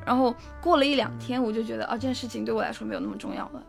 [0.04, 3.62] 然后过了一两天，我就觉得啊这件事情对我来说没有那么重要了，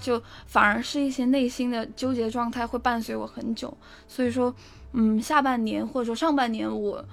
[0.00, 3.76] 就反而是一些内心的纠结状态会伴随我很久。
[4.08, 4.54] 所以说，
[4.92, 7.04] 嗯，下半年或者说上半年我。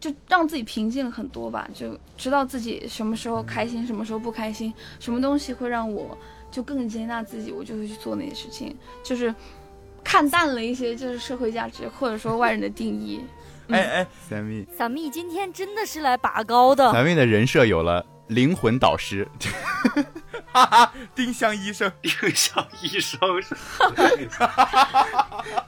[0.00, 6.16] 就让自己平静了很多吧，就知道自己什么时候开心，什么时候不开心，什么东西会让我
[6.52, 9.34] 就更接纳自己，我就会去做那些事情，就是
[10.04, 13.20] 看淡了一些就是社会价值或者说外人的定义。
[13.68, 16.90] 哎哎，三蜜，小蜜今天真的是来拔高的。
[16.92, 19.28] 三蜜的人设有了灵魂导师，
[20.50, 23.54] 哈哈，丁香医生， 丁香医生是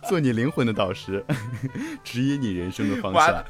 [0.08, 1.24] 做你灵魂的导师，
[2.02, 3.46] 指引你人生的方向完了。。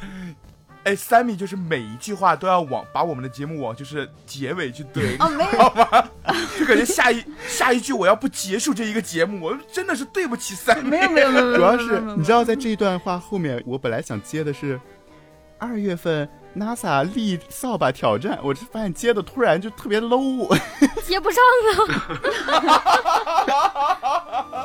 [0.90, 5.86] 哎，三米就是每一句话都要往把我们的节目往就是结尾去怼，哦，没有，好吗？
[6.58, 10.90] 就感觉下一下一句我要不结束这一个节目，我真的是对不起三米。
[10.90, 14.80] 没有，没有，主要是你知道，在这一段话后面，我本来想接的是
[15.58, 20.48] 二月份 NASA 立扫把挑战，我这发现接的突然就特别 low。
[21.04, 22.10] 接不上了。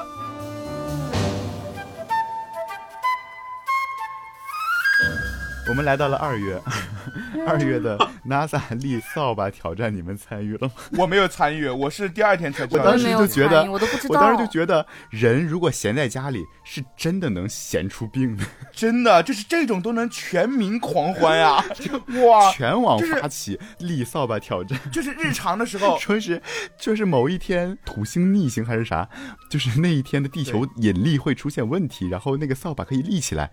[5.68, 6.62] 我们来到了二月，
[7.48, 7.98] 二月的
[8.28, 10.74] NASA 立扫把挑战，你们参与了吗？
[10.98, 12.84] 我没有参与，我是第二天才知道。
[12.84, 14.14] 我当时就觉得我都不知道。
[14.14, 21.64] 我当时就觉得，人如果闲在家里，是真的能闲出病的， 真的就是这种都能全民狂欢呀！
[22.28, 24.80] 哇，全网发起立扫把挑战。
[24.92, 26.40] 就是日常的时候，说是
[26.78, 29.10] 就是某一天土星逆行还是啥，
[29.50, 33.50] 就是那一天的地球引力会出现问题，然后那个扫把可以立起来，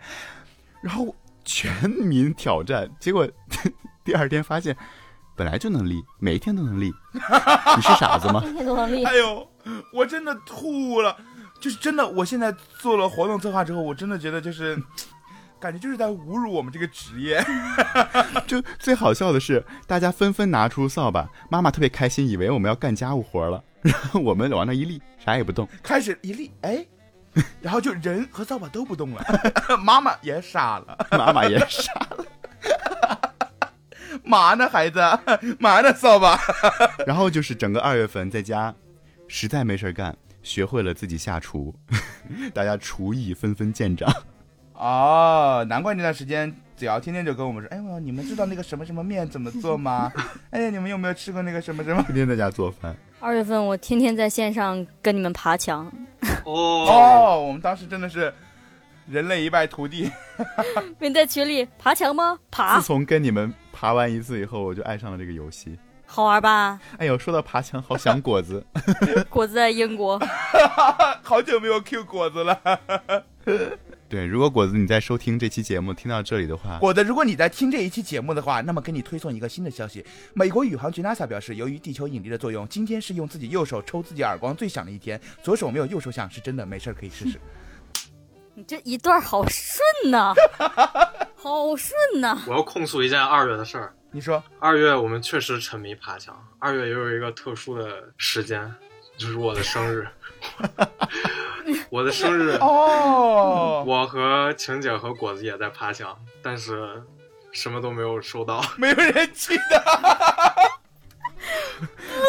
[0.83, 1.14] 然后
[1.45, 3.29] 全民挑战，结果
[4.05, 4.77] 第二天发现
[5.37, 8.41] 本来就能立，每一天都能立， 你是傻子吗？
[8.41, 9.49] 天天都能立，哎呦，
[9.93, 11.17] 我真的吐了，
[11.61, 14.81] 就是真的，我现在做了活动策划之后，我真的觉得就是。
[15.63, 17.41] 感觉就是在侮辱我们这个职业，
[18.49, 25.69] 就最好笑的是，大家纷纷拿出扫把，妈妈特别开心，以为我们要干家务活了，然后我们往那一立，啥也不动。
[25.81, 26.85] 开始一立，哎，
[27.62, 29.25] 然后就人和扫把都不动了，
[29.83, 32.27] 妈妈也傻了，妈妈也傻了，
[34.25, 35.01] 嘛呢孩子，
[35.59, 36.38] 嘛呢扫把，
[37.07, 38.75] 然后就是整个二月份在家，
[39.29, 41.75] 实在没事干，学会了自己下厨，
[42.53, 44.12] 大家厨艺纷纷见长。
[44.75, 50.12] 哦，难怪那段时间子瑶天天就跟我们说，哎呦，你们知道那个什么什么面怎么做吗？
[50.51, 52.03] 哎呀，你们有没有吃过那个什么什么？
[52.03, 55.87] 天天在家做饭，二月份我天天在线上跟你们爬墙，
[56.45, 56.53] 哦，
[56.89, 58.35] 哦，我们当时真的是
[59.07, 60.11] 人类一败涂地。
[60.99, 62.37] 没在群里爬墙吗？
[62.51, 65.79] 爬自，从跟你们爬完一次以后，我就爱上了这个游戏。
[66.05, 66.81] 好玩吧？
[66.99, 68.67] 哎呦，说到爬墙，好想果子。
[69.31, 70.21] 果子在英国，
[71.23, 72.61] 好久没有 Q 果子了，
[74.12, 87.40] 对，如果果子你在收听这期节目，听到这里的话，果子，如果你在听这一期节目的话，那么给你推送一个新的消息：美国宇航局 NASA 表示，由于地球引力的作用，今天是用自己右手抽自己耳光最响的一天，左手没有右手响，是真的，没事儿可以试试。
[88.55, 90.35] 你这一段好顺呐、
[91.35, 93.94] 好顺呐、我要控诉一件二月的事儿。
[94.11, 98.70] 你说，二月我们确实沉迷爬墙，二月也有一个特殊的时间，
[99.16, 100.07] 就是我的生日。
[101.93, 107.03] 我的生日，哦， 我和晴姐和果子也在爬墙，但是
[107.51, 108.65] 什么都没有收到。
[108.79, 109.77] 没有人记得。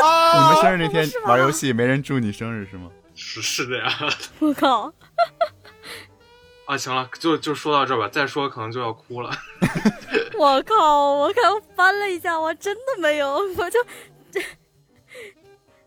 [0.04, 2.90] 啊，你们生日那天玩游戏，没人祝你生日是吗？
[3.16, 3.90] 是是这样
[4.40, 4.94] 我靠！
[6.66, 9.32] 啊，行了，就就说到这吧，再说可能就要哭了。
[10.38, 11.14] 我靠！
[11.14, 13.80] 我刚翻了一下，我真的没有，我就
[14.30, 14.42] 这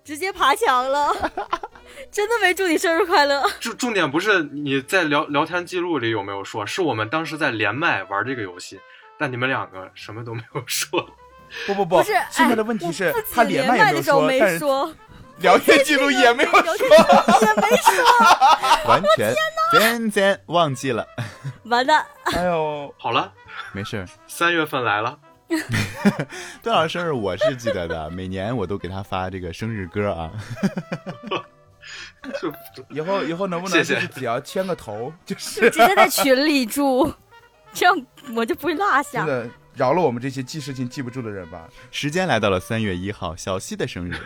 [0.06, 1.12] 直接爬墙了，
[2.12, 3.42] 真的没祝你生日快乐。
[3.58, 8.80] 重重点不是你在聊聊天记录里有没有说，是我们当时在连麦玩这个游戏，
[9.18, 11.04] 但你们两个什么都没有说。
[11.66, 14.94] 不不不，不是，现在的哎问题是不他连麦的时候没说，
[15.38, 16.88] 聊天记录也没有聊说。
[16.88, 19.34] 天也没说，完全
[19.72, 21.04] 全然忘记了，
[21.64, 22.06] 完了！
[22.32, 23.32] 哎呦，好了，
[23.72, 24.06] 没事儿。
[24.28, 25.18] 三月份来了，
[26.62, 30.30] 段老师生日我是记得的，每年我都给他发这个生日歌啊。
[32.90, 37.14] 以后以后能不能就是只要牵个头，就是直接在群里住，
[37.72, 39.24] 这样我就不会落下。
[39.24, 41.68] 真的饶了我们这些记事情记不住的人吧。
[41.92, 44.16] 时间来到了三月一号，小西的生日。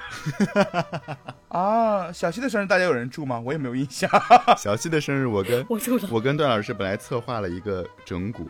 [1.49, 3.39] 啊，小西的生日大家有人祝吗？
[3.41, 4.09] 我也没有印象。
[4.57, 8.47] 小西的生日，我跟我祝了，我跟段老师本来策划了一个整蛊，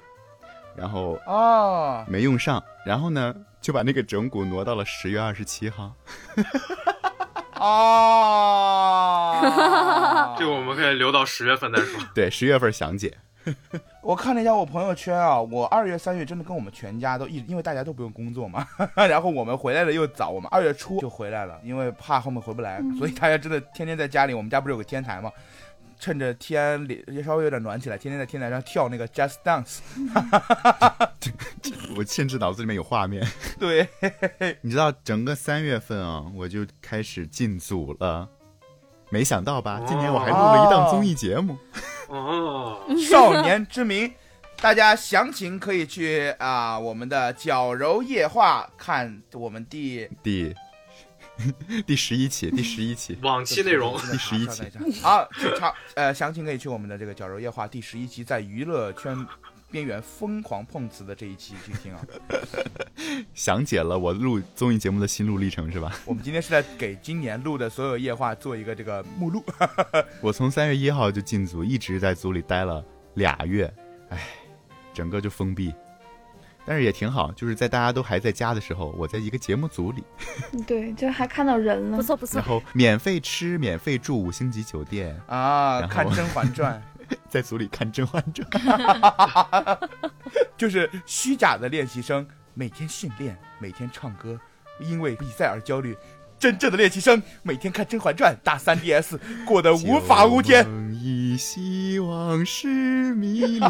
[0.80, 5.92] 然后哦，没用上，然后呢就把那个整蛊挪到了十月二十七号。
[7.60, 9.42] 哦，
[10.38, 12.00] 这个我们可以留到十月份再说。
[12.14, 13.18] 对，十月份详解。
[14.02, 24.32] 我看了一下我朋友圈啊，我二月、三月真的跟我们全家都一，因为大家都不用工作嘛，然后我们回来的又早，我们二月初就回来了，因为怕后面回不来，所以大家真的天天在家里。
[24.32, 25.30] 我们家不是有个天台嘛，
[26.00, 29.80] 趁着天也稍微有点暖起来，天天在天台上跳那个 Just Dance。
[31.96, 33.24] 我甚至脑子里面有画面。
[33.60, 33.86] 对，
[34.62, 38.26] 你知道，整个三月份啊，我就开始进组了。
[39.10, 39.82] 没想到吧？
[39.86, 41.58] 今年我还录了一档综艺节目。
[42.08, 44.10] 哦，少年之名，
[44.60, 50.54] 大家详情可以去啊、我们的矫揉夜话看我们第第
[51.86, 53.18] 第十一期， 第十一期。
[53.22, 54.62] 往期内容 第十一期
[55.02, 59.26] 好，去查呃，详情可以去我们的这个绞肉夜话第十一期，在娱乐圈
[59.70, 62.04] 边缘疯狂碰瓷的这一期去听啊。
[63.34, 65.96] 详解了我录综艺节目的心路历程，是吧？
[66.04, 69.44] 我们今天是在给今年录的所有夜话做一个这个目录。
[70.20, 73.72] 我从三月一号就进组，一直在组里待了俩月，
[74.10, 74.28] 哎，
[74.92, 75.72] 整个就封闭。
[76.70, 80.04] 但是也挺好，就是在大家都还在家的时候，我在一个节目组里，
[80.68, 82.02] 对，就还看到人了不。
[82.04, 86.80] 错不错然，后免费吃、免费住五星级酒店，啊，看《甄嬛传
[87.28, 88.48] 在组里看《甄嬛传》。》，
[90.56, 94.38] 就是虚假的练习生每天训练，每天唱歌，
[94.78, 95.96] 因为比赛而焦虑。
[96.38, 100.64] 真正的练习生每天看《甄嬛传》，打 3DS，过得无法无天。
[100.64, 103.60] 旧梦依稀，往事迷离。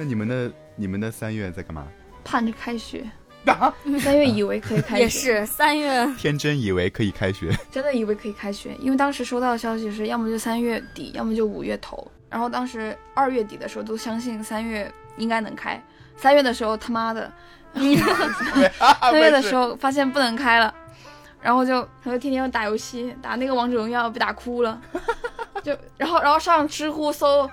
[0.00, 1.86] 那你们的你们的三月在干嘛？
[2.24, 3.04] 盼着开学，
[3.44, 12.10] 啊， 三月以为可以开学，也是三月，天真以为可以开学，真的以为可以开学，因为当时收到的消息是要么就三月底，要么就五月头。
[12.30, 15.78] 然后当时二月底的时候都相信三月应该能开，
[16.16, 17.30] 三月的时候他妈的，
[19.02, 20.74] 三月的时候发现不能开了，
[21.42, 24.80] 然后就他就天天打游戏，打那个王者荣耀被打哭了，
[25.62, 27.48] 就然后然后上知乎搜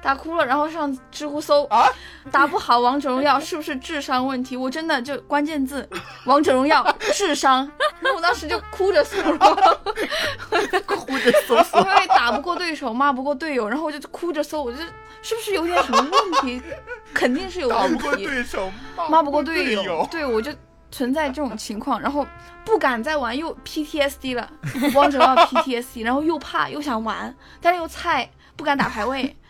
[0.00, 1.86] 打哭了，然后上知乎搜啊
[2.30, 4.56] 打不好王者荣耀是不是智商问题？
[4.56, 5.88] 我真的就关键字
[6.24, 9.16] 王者荣耀智商，然后我当时就哭着搜，
[10.86, 11.80] 哭着搜索。
[11.80, 14.78] 因为打不过对手，骂不过队友，然后我就哭着搜，我就
[15.22, 16.62] 是不是有点什么问题？
[17.14, 18.72] 肯定是有问打不过题，对手，
[19.08, 20.50] 骂不过队友友，，对我就
[20.92, 22.24] 存在这种情况， 然后
[22.64, 24.48] 不敢再玩，又 PTSD 了，
[24.94, 29.34] 王者荣耀 PTSD，然后又怕又想玩，但是又菜，不敢打排位。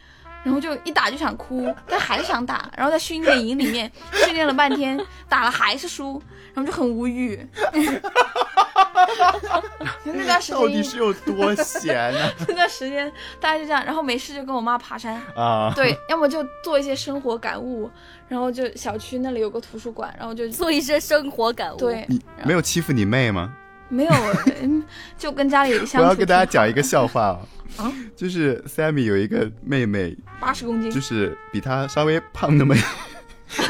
[0.45, 2.69] 然后就一打就想哭，但还是想打。
[2.77, 6.21] 然后在训练营里面训练了半天，打了还是输，
[6.53, 7.49] 然后就很无语。
[10.05, 15.73] 那段时间，到底是有多闲呢、 那段时间大家就这样，然后没事就跟我妈爬山，啊？
[15.75, 17.91] 对，要么就做一些生活感悟，
[18.29, 21.77] 然后就小区那里有个图书馆，然后就做一些生活感悟。
[21.79, 23.53] 对，你没有欺负你妹吗？
[23.89, 24.13] 没有，
[24.63, 24.83] 嗯
[25.19, 25.99] 就跟家里相处。
[25.99, 27.39] 我要跟大家讲一个笑话
[27.79, 32.75] 哦，啊就是 Sammy 有一个妹妹，八十公斤就，是比她稍微胖那么，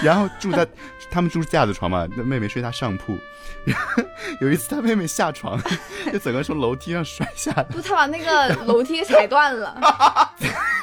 [0.02, 0.66] 然后住在
[1.11, 3.16] 他们住架子床嘛，那妹妹睡她上铺。
[4.40, 5.61] 有一次，他妹妹下床，
[6.12, 9.77] 就整个从楼梯上摔下来，不，他把那个楼梯踩断了，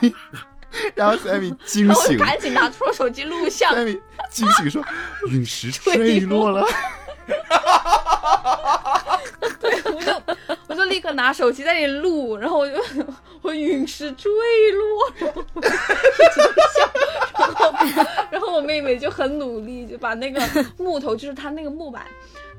[0.95, 4.83] 然后 Sammy 惊然后我就醒赶紧拿出了手机录像，，Sammy 惊醒说
[5.29, 6.65] ：“陨石坠落了。
[9.83, 10.13] 我就
[10.67, 12.73] 我就立刻拿手机在那里录，然后我就
[13.41, 14.31] 我陨石坠
[14.71, 16.89] 落，然后我一直在笑，
[17.37, 17.73] 然后
[18.31, 20.41] 然后我妹妹就很努力，就把那个
[20.77, 22.05] 木头，就是她那个木板。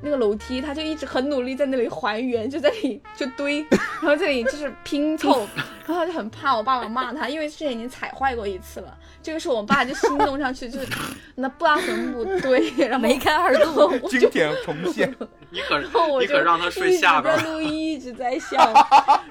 [0.01, 3.65] 那个楼梯，他就一直很努力在那里还原，就在那里就堆，
[4.01, 5.47] 然后这里就是拼凑，
[5.85, 8.97] 然后他就很怕我爸爸骂他，因为之前已经踩坏过一次了。
[9.23, 10.87] 这个时候我爸就心动上去，就是
[11.35, 13.87] 那布拉坟墓堆， 然后梅开二度。
[14.01, 15.15] 我就经典重现。
[15.51, 18.73] 你可然后我就你可让他睡下边儿一直在录音，一直在笑。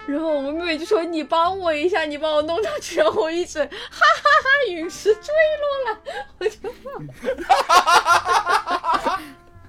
[0.06, 4.06] 然后我妹妹就说：“你帮我一下，你帮我弄上去。”然后我一直哈哈
[4.44, 5.98] 哈，陨石坠落了，
[6.38, 6.70] 我就。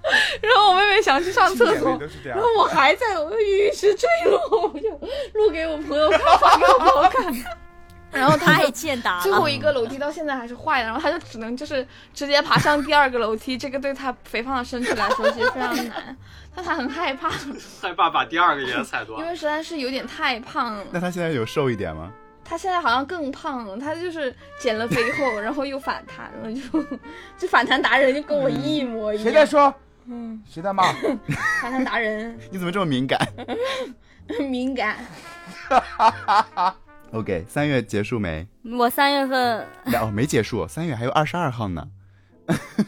[0.41, 2.47] 然后我妹妹想去上厕所然后。
[2.57, 4.89] 我还在，我陨石坠落，我就
[5.33, 7.33] 录给我朋友看，发给我朋友看。
[8.11, 16.17] 然后他太欠打了 最后，一个楼梯到现在还是坏的，然后他就只能就是直接爬上第二个楼梯，这个对他肥胖的身体来说其实非常难，
[16.53, 17.29] 但他很害怕，
[17.81, 19.25] 害怕把第二个也踩断因。
[19.25, 20.83] 为实在是有点太胖了。
[20.91, 22.11] 那他现在有瘦一点吗？
[22.43, 26.83] 他现在好像更胖了，他就是减了肥后，然后又反弹了，就
[27.37, 29.23] 就反弹达人就跟我一模一样。
[29.23, 29.45] 谁在？
[29.45, 29.73] 说？
[30.13, 30.83] 嗯，谁在骂？
[31.85, 33.17] 达人 你怎么这么敏感
[34.49, 34.97] 敏感。
[37.13, 38.45] ？OK，三月结束没？
[38.77, 39.65] 我三月份
[40.01, 41.87] 哦，没结束，三月还有二十二号呢。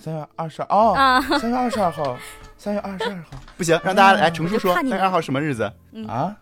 [0.01, 2.17] 三月二十哦，啊，三月二十二号，
[2.57, 5.63] 三月二十二号不行，让大家来重述说，三月二号什么日子？
[6.07, 6.36] 啊？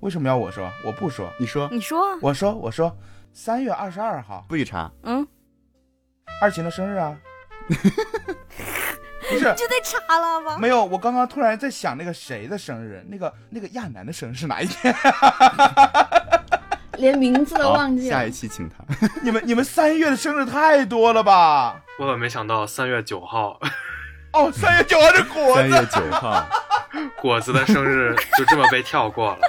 [0.00, 0.68] 为什么要我说？
[0.84, 2.96] 我不说，你说，你说，我说，我说，
[3.32, 4.90] 三月二十二号，不许查。
[5.04, 5.24] 嗯，
[6.40, 7.16] 二琴的生日啊。
[9.28, 10.56] 不是，就得查了吗？
[10.58, 14.94] 没有，我刚刚突然在想那个谁的生日，那个那个亚楠的生日是哪一天？
[16.98, 18.30] 连名字都忘记了下一。
[18.30, 18.76] 期请他。
[19.22, 21.76] 你们你们三月的生日太多了吧？
[21.98, 23.60] 我可没想到三月九号，
[24.32, 26.46] 哦，三月九号是果子，三月九号，
[27.20, 29.40] 果子的生日就这么被跳过了。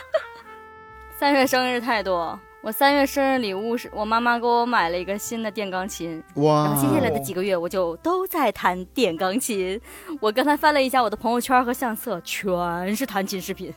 [1.17, 9.79] 三月生日太多，我三月生日礼物是我妈妈给我买了一个新的电钢琴，然哇后接下来的几个月我就都在弹电钢琴。
[10.19, 13.73] 我刚才翻了一下我的朋友圈和相册，全是弹琴视频。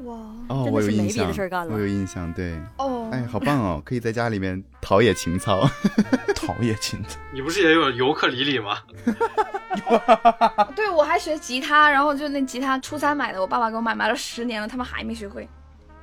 [0.00, 0.14] 哇
[0.48, 5.66] 哦，真的我有印是没别的象事儿干，了我有印象，对，哦，哎，好棒哦，可以在家里面陶冶情操。
[6.34, 7.18] 陶冶情操。
[7.32, 8.78] 你不是也有尤克里里吗？
[10.74, 15.48] 对，我还学吉他，然后就那吉他初三买的，我爸爸给我买，买了十年了，他们还没学会。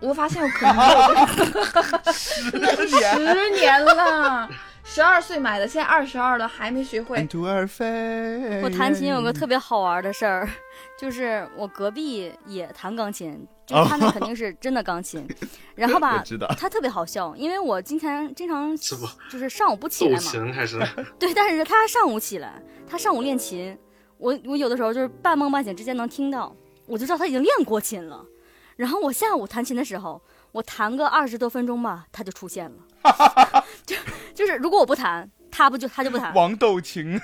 [0.01, 4.49] 我发现我可能没有这个十年，十年了，
[4.83, 7.27] 十二岁买的，现在二十二了还没学会安。
[7.27, 8.61] 徒儿飞。
[8.63, 10.49] 我弹琴有个特别好玩的事儿，
[10.97, 15.27] 就是我隔壁也弹钢琴，就他那肯定是真的钢琴，
[15.75, 16.23] 然后吧。
[16.57, 18.75] 他特别好笑，因为我经常经常
[19.29, 20.79] 就是上午不起来嘛，琴还是
[21.19, 22.53] 对，但是他上午起来，
[22.89, 23.77] 他上午练琴，
[24.17, 26.55] 我我有的时候就是半梦半醒之间能听到，
[26.87, 28.25] 我就知道他已经练过琴了。
[28.79, 30.21] 然后我下午弹琴的时候，
[30.53, 33.93] 我弹个二十多分钟吧，他就出现了， 就
[34.33, 37.19] 就是如果我不弹，他不就他就不弹，王斗琴，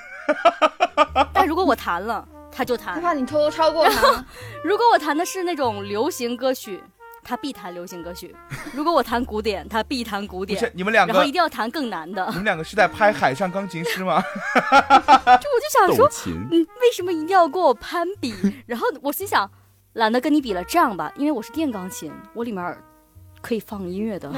[1.34, 3.00] 但如果我弹了，他就弹他。
[3.00, 4.26] 怕你偷偷超过他，
[4.66, 6.84] 如果我弹的是那种流行歌曲，
[7.24, 8.28] 他必弹流行歌曲；
[8.74, 10.72] 如果我弹古典，他必弹古不是典。
[10.76, 14.22] 你们两个然后一，定要弹更难的，你们两个是在拍《海上钢琴师》吗？
[14.22, 16.34] 就我就想说，斗琴。
[16.52, 18.36] 嗯，为什么一定要跟我攀比？
[18.68, 19.50] 然后我心想，
[19.96, 22.78] 懒得跟你比了，这样吧，因为我是电钢琴，我里面
[23.42, 24.28] 可以放音乐的，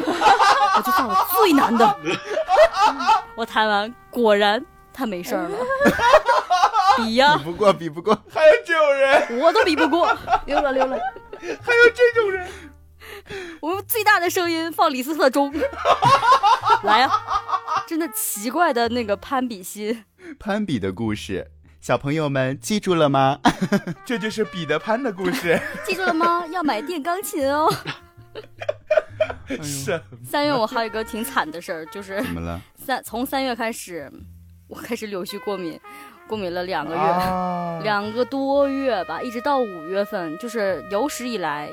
[0.77, 1.99] 我就放了最难的。
[3.35, 5.57] 我弹完，果然他没事儿了。
[6.97, 8.13] 比呀 比，不过，比不过。
[8.31, 10.15] 还有这种人，我都比不过。
[10.45, 10.95] 溜了溜了。
[11.39, 12.47] 还有这种人，
[13.59, 15.51] 我用最大的声音放李斯特的钟，
[16.83, 17.09] 来呀、
[17.87, 20.05] 真的奇怪的那个攀比心。
[20.39, 21.49] 攀比的故事，
[21.79, 23.39] 小朋友们记住了吗？
[24.05, 25.59] 这就是彼得潘的故事。
[25.85, 26.45] 记住了吗？
[26.47, 27.73] 要买电钢琴哦。
[29.63, 32.61] 是三月我还有一个挺惨的事儿，就是怎么了？
[32.75, 34.11] 三从三月开始，
[34.67, 35.79] 我开始柳絮过敏，
[36.27, 41.69] 过敏了两个月，啊两个多月吧，一直到五月份，就是有史以来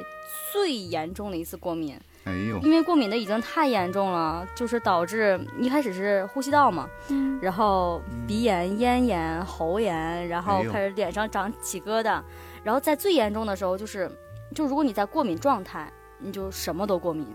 [0.53, 1.99] 最严重的一次过敏。
[2.25, 12.22] 哎呦，因为过敏的已经太严重了，就是导致一开始是呼吸道嘛，嗯，然后鼻炎、咽炎、喉炎，然后开始脸上长起疙瘩，
[12.62, 14.11] 然后在最严重的时候，就是
[14.55, 17.27] 就如果你在过敏状态，你就什么都过敏，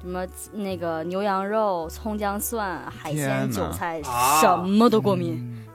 [0.00, 5.66] 什么那个牛羊肉、葱姜蒜、海鲜、韭菜，啊什么都过敏，嗯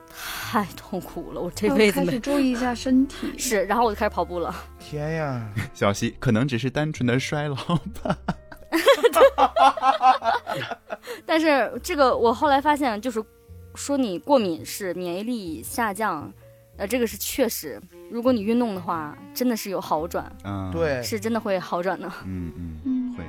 [0.48, 3.36] 太痛苦了，我这辈子没开始注意一下身体。
[3.36, 4.54] 是，然后我就开始跑步了。
[4.78, 5.46] 天呀！
[5.74, 7.56] 小西可能只是单纯的衰老
[8.02, 8.16] 吧。
[11.24, 13.22] 但是这个我后来发现，就是
[13.74, 16.32] 说你过敏是免疫力下降，
[16.76, 17.80] 呃，这个是确实。
[18.10, 22.06] 如果你运动的话，真的是有好转，嗯，，对，是真的会好转的。
[22.24, 23.24] 嗯嗯，嗯，会。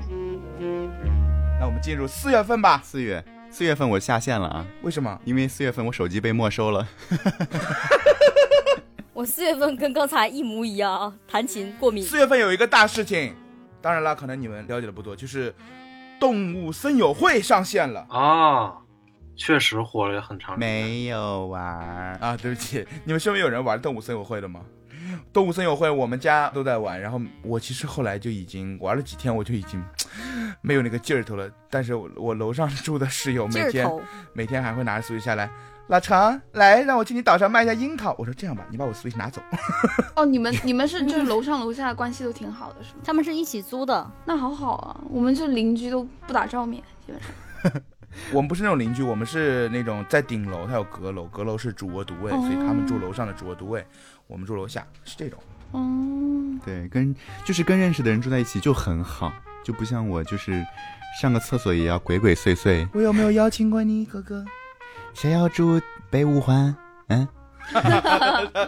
[1.59, 2.79] 那我们进入四月份吧。
[2.83, 5.19] 四月，四月份我下线了啊，为什么？
[5.25, 6.87] 因为四月份我手机被没收了。
[9.13, 12.03] 我四月份跟刚才一模一样啊，弹琴过敏。
[12.03, 13.33] 四月份有一个大事情，
[13.81, 15.51] 当然了，可能你们了解的不多，就是
[16.19, 18.77] 动物森友会上线了啊，
[19.35, 20.69] 确实火了很长时间。
[20.69, 21.63] 没有玩，
[22.15, 22.35] 啊！
[22.35, 24.61] 对不起，你们身边有人玩动物森友会的吗？
[25.31, 29.81] 动物森友会我们家都在玩，然后我其实后来就已经玩了几天，我就已经
[30.61, 31.49] 没有那个劲儿头了。
[31.69, 33.87] 但是我我楼上住的室友每天
[34.33, 35.49] 每天还会拿着 Switch 下来，
[35.87, 38.13] 老常来让我去你岛上卖一下樱桃。
[38.17, 39.41] 我说这样吧，你把我 Switch 拿走。
[40.15, 42.99] 哦，你们你们是就是楼上楼下关系都挺好的是吗？
[43.05, 47.81] 他们是一起租的，那好好啊，我们这邻居都不打照面，基本上。
[48.33, 53.85] 我们不是那种邻居，我们是那种在顶楼，它有阁楼，阁楼是主卧独卫，哦所以他们住楼上的主卧独卫，
[54.27, 55.39] 我们住楼下，是这种。
[55.73, 57.15] 嗯，对，跟
[57.45, 59.31] 就是跟认识的人住在一起就很好，
[59.63, 60.65] 就不像我就是
[61.21, 62.87] 上个厕所也要鬼鬼祟祟。
[62.93, 64.43] 我有没有邀请过你，哥哥？
[65.19, 66.75] 谁要住北五环？
[67.07, 67.27] 嗯，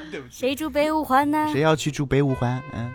[0.09, 1.47] 对不起，谁住北五环呢？
[1.51, 2.59] 谁要去住北五环？
[2.73, 2.91] 嗯，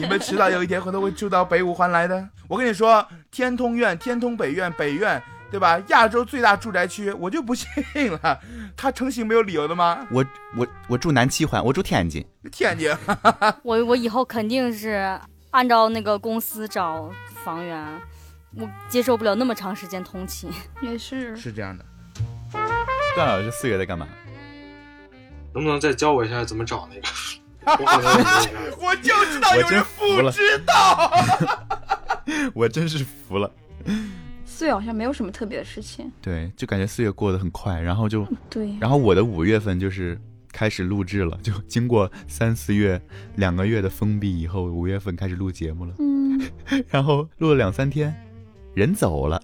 [0.00, 2.28] 你们迟早有一天可能会住到北五环来的。
[2.48, 5.22] 我跟你说，天通苑、天通北苑、北苑，
[5.52, 5.80] 对吧？
[5.86, 7.68] 亚洲最大住宅区，我就不信
[8.20, 8.40] 了，
[8.76, 10.04] 它成型没有理由的吗？
[10.10, 10.24] 我
[10.56, 12.26] 我我住南七环，我住天津。
[12.50, 12.92] 天津，
[13.62, 15.16] 我我以后肯定是
[15.52, 17.08] 按照那个公司找
[17.44, 17.86] 房源，
[18.56, 20.50] 我接受不了那么长时间通勤。
[20.82, 21.36] 也是。
[21.36, 21.84] 是这样的。
[23.14, 24.06] 段老师四月在干嘛？
[25.52, 27.08] 能不能再教我一下怎么找那个？
[28.80, 31.10] 我就知道有人不知道。
[32.54, 33.50] 我真是服了。
[34.44, 36.10] 四月好像没有什么特别的事情。
[36.22, 40.20] 对，就感觉四月过得很快，然后就，对，然后我的五月份就是
[40.52, 43.00] 开始录制了，就经过三四月
[43.36, 46.40] 两个月的封闭以后，五月份开始录节目了，嗯，
[46.88, 48.14] 然后录了两三天，
[48.74, 49.42] 人走了，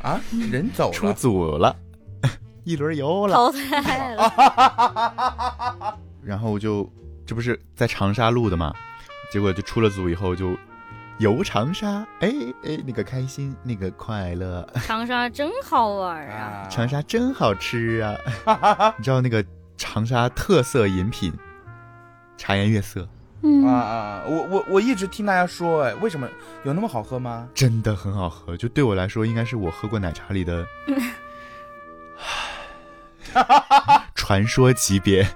[0.00, 0.20] 啊，
[0.50, 1.76] 人走了出，组了，
[2.64, 6.90] 一轮游了，淘汰了， 然后就
[7.26, 8.72] 这不是在长沙录的吗，
[9.30, 10.56] 结果就出了组以后就
[11.18, 12.32] 游长沙，哎
[12.64, 16.66] 哎，那个开心，那个快乐，长沙真好玩啊！
[16.70, 18.00] 长沙真好吃
[18.46, 18.94] 啊！
[18.98, 19.44] 你知道那个
[19.76, 21.32] 长沙特色饮品
[22.36, 23.06] 茶颜悦色
[23.42, 24.22] 嗯啊啊！
[24.26, 26.26] 我我我一直听大家说，哎，为什么
[26.64, 27.46] 有那么好喝吗？
[27.54, 30.66] 真的很好喝，就对我来说应该是我喝过奶茶里的
[34.14, 35.26] 传说级别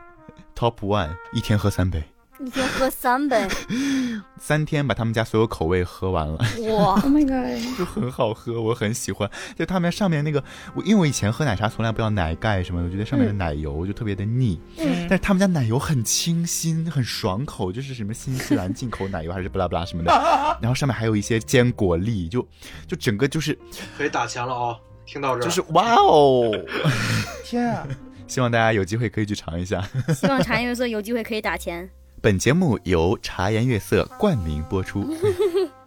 [0.56, 2.02] ，Top One，一天喝三杯，
[2.40, 3.46] 一天喝三杯，
[4.38, 6.38] 三天把他们家所有口味喝完了，
[6.70, 7.78] 哇！Oh my god！
[7.78, 9.28] 就很好喝，我很喜欢。
[9.56, 10.42] 就他们上面那个，
[10.74, 14.60] 我因为我以前喝奶茶从来不要奶盖什么的，我觉得上面的奶油就特别的腻。
[14.78, 20.12] 嗯但是他们家奶油很清新，很爽口，就是什么新西兰进口奶油还是不拉不拉什么的，
[20.60, 22.46] 然后上面还有一些坚果粒，就
[22.86, 23.58] 就整个就是
[23.96, 24.76] 可以打钱了啊！
[25.08, 26.52] 听到这儿，就是哇哦！
[27.42, 27.86] 天啊！
[28.26, 29.82] 希望大家有机会可以去尝一下。
[30.14, 31.88] 希望茶颜悦色有机会可以打钱。
[32.20, 35.08] 本节目由茶颜悦色冠名播出。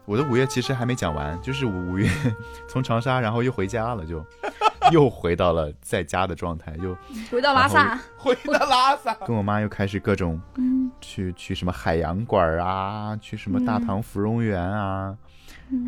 [0.06, 2.10] 我的五月其实还没讲完，就是五月
[2.68, 4.26] 从长沙，然后又回家了，就
[4.92, 6.98] 又回到了在家的状态，又
[7.30, 15.16] 回到拉萨，回到拉萨，跟我妈又开始各种嗯，去去什么海洋馆啊，去什么大唐芙蓉园啊，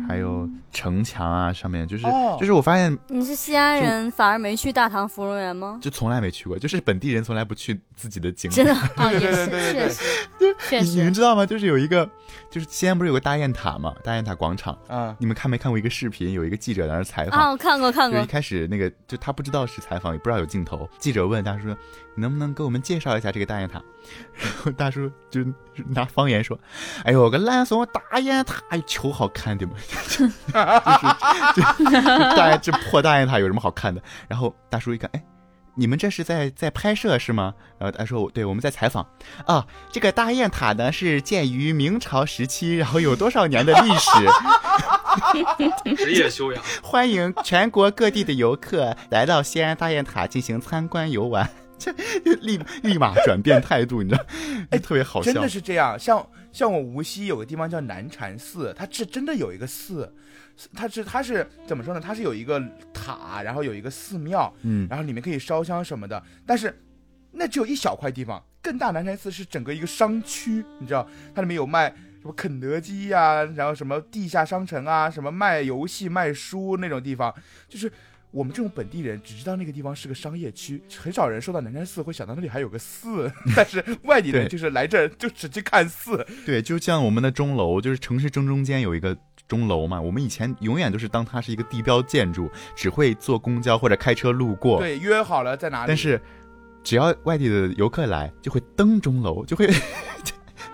[0.06, 5.78] 还有城墙啊，上面就是、哦就是我发现你是西安人，反而没去大唐芙蓉园吗？
[5.80, 8.88] 就从来没去过，就是本地人从来不去自己的景点真点。
[8.96, 10.02] 的 啊，也是，确实，
[10.68, 11.14] 确你你们。
[11.14, 11.46] 知道吗？
[11.46, 12.04] 就是有一个，
[12.50, 14.76] 就是西安不是有个大雁塔吗，大雁塔广场。
[14.88, 16.32] 啊，你们看没看过一个视频？
[16.32, 20.88] 有一个记者在那采访，啊，我看过看过，就一开始那个就他不知道是采访，也不知道有镜头。
[20.98, 21.68] 记者问大叔
[22.14, 23.82] ：“你能不能给我们介绍一下这个大雁塔？”
[24.36, 25.40] 然后大叔就
[25.88, 26.58] 拿方言说
[27.04, 29.74] ：“哎呦，个烂松大雁塔，哎，求好看的嘛，
[31.54, 31.92] 就是
[32.36, 35.24] 大这破大雁塔有什么好看的？”然后大叔一看，哎。
[35.76, 37.52] 你们这是在在拍摄是吗？
[37.80, 39.04] 然后他说：“对，我们在采访。
[39.44, 45.96] 啊，这个大雁塔呢是建于明朝时期，然后有多少年的历史？
[45.96, 51.50] 职业修养， 欢迎全国各地的游客来到西安大雁塔进行参观游玩。
[51.78, 51.92] 这
[52.40, 54.24] 立立马转变态度，你知道？
[54.70, 55.32] 哎，特别好笑。
[55.32, 55.98] 真的是这样。
[55.98, 60.12] 像像我无锡有个地方叫南禅寺，它是真的有一个寺，
[60.74, 62.00] 它是它是怎么说呢？
[62.00, 62.62] 它是有一个
[62.92, 66.74] 塔，然后有一个寺庙，嗯，然后里面可以烧香什么的，但是
[67.32, 68.42] 那只有一小块地方。
[68.62, 71.90] 更大南禅寺是整个一个商区，你知道，它里面有卖
[72.22, 77.34] 什么肯德基呀、然后什么地下商城啊，什么卖游戏、卖书那种地方，
[77.68, 77.92] 就是。
[78.34, 89.16] 我们这种本地人只知道那个地方是个商业区，很少人说到南山寺会想到那里还有个寺， 但是外地人就是来这儿就只去看寺，对，就像我们的钟楼，就是城市正中间有一个
[89.46, 90.00] 钟楼嘛。
[90.00, 95.84] 我们以前永远都是当它是一个地标建筑，只会坐公交或者开车路过。，对，约好了在哪里。
[95.86, 96.20] 但是
[96.82, 99.72] 只要外地的游客来，就会登钟楼，就会。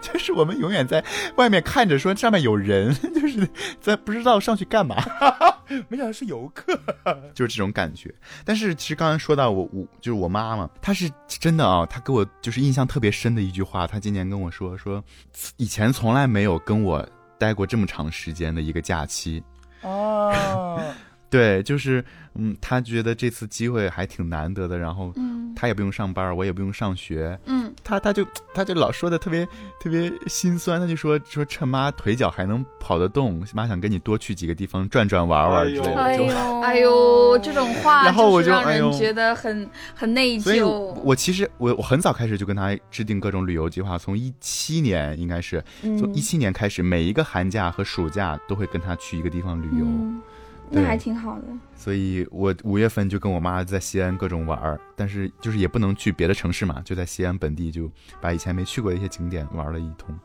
[0.01, 1.05] 就是我们永远在
[1.37, 3.49] 外面看着，说上面有人， 就是
[3.81, 4.97] 在不知道上去干嘛。
[5.89, 6.79] 没想到是游客，
[7.33, 8.13] 就是这种感觉。
[8.45, 15.03] 但是其实刚才说到我我就是我妈妈，她是真的啊，她给我就是印象特别深的一句话，她今年跟我说说，
[15.59, 17.07] 以前从来没有跟我
[17.39, 19.43] 待过这么长时间的一个假期。
[19.83, 20.79] 哦，
[21.31, 22.05] 对，就是
[22.35, 25.15] 嗯，他觉得这次机会还挺难得的，然后
[25.55, 29.47] 他也不用上班，我也不用上学，嗯，他他就他就老说的特别
[29.81, 35.87] 特别心酸，他就说说趁妈腿脚还能跑得动，妈想跟你多去几个地方转转玩玩之类的。
[35.87, 36.27] 就哎呦，
[36.61, 41.01] 哎呦，这种话，然后我就让哎呦人觉得很很内所以我，疚。
[41.05, 49.85] 我其实我我很早开始就跟他制定各种旅游计划，从一七年应该是从嗯一七年开始，每一个寒假和暑假都会跟他去一个地方旅游。
[49.85, 50.21] 嗯，
[50.71, 51.45] 那还挺好的。
[51.75, 57.91] 所以我五月份就跟我妈在西安各种玩儿，但是就是也不能去别的城市嘛，就在西安本地就
[58.21, 60.19] 把以前没去过的一些景点玩了一通，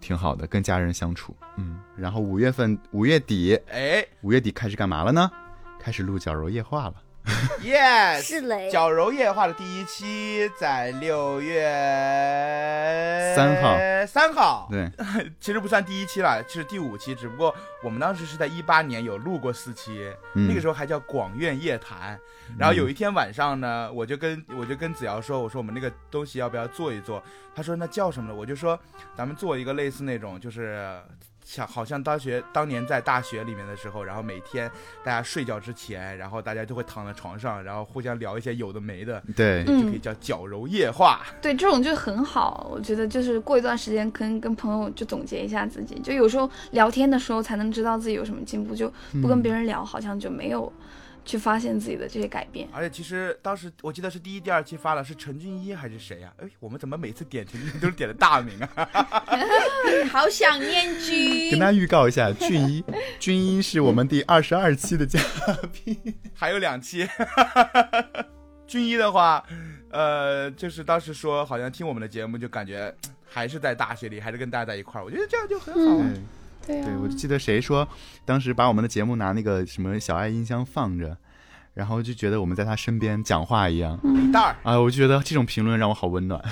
[0.00, 1.34] 挺好的，跟家人相处。
[1.56, 5.30] 嗯，然后五月份五月底，哎五月底开始干嘛了呢？
[5.80, 6.94] 开始录矫柔夜话了。
[7.60, 11.64] yes，是嘞，矫揉夜话的第一期在六月
[13.34, 14.88] 三号，三号，对，
[15.40, 22.18] 其实不算第一期了，是第五期，只不过我们当时是在一八年有录过四期，嗯那个时候还叫广院夜谈。
[22.56, 27.20] 然后有一天晚上呢，我就跟我就跟子瑶说，我说我们那个东西要不要做一做？
[27.56, 28.34] 他说那叫什么呢？
[28.38, 28.78] 我就说
[29.16, 30.96] 咱们做一个类似那种，就是
[31.46, 34.68] 像好像大学当年在大学里面的时候，然后每天
[35.04, 41.24] 大家睡觉之前，然后大家就会躺在床上，然后互相聊一些有的没的，对，就可以叫矫揉夜话。
[41.40, 48.92] 对，这种就很好，我觉得就是过一段时间跟跟朋友就总结一下自己，就有时候聊天的时候才能知道自己有什么进步，就
[49.22, 50.70] 不跟别人聊，好像就没有
[51.26, 52.66] 去发现自己的这些改变。
[52.72, 58.88] 而且其实当时我记得是第一、第二期发了，是陈俊一还是谁呀、哎，我们怎么每次点陈俊一都是点的大名啊？
[60.10, 62.84] 好想念君跟大家预告一下，俊一，
[63.20, 65.20] 俊一是我们第二十二期的嘉
[65.84, 66.14] 宾。
[66.32, 67.06] 还有两期。
[68.66, 69.44] 俊一的话，
[69.90, 72.92] 呃，就是当时说好像听我们的节目，就感觉
[73.24, 76.10] 还是在大学里，还是跟大家在一块儿，我觉得这样就很好啊。
[76.66, 77.88] 对啊对，我记得谁说，
[78.24, 81.16] 当时把我们的节目拿那个什么小爱音箱放着，
[81.74, 83.98] 然后就觉得我们在他身边讲话一样。
[84.02, 86.42] 李蛋儿啊，我就觉得这种评论让我好温暖。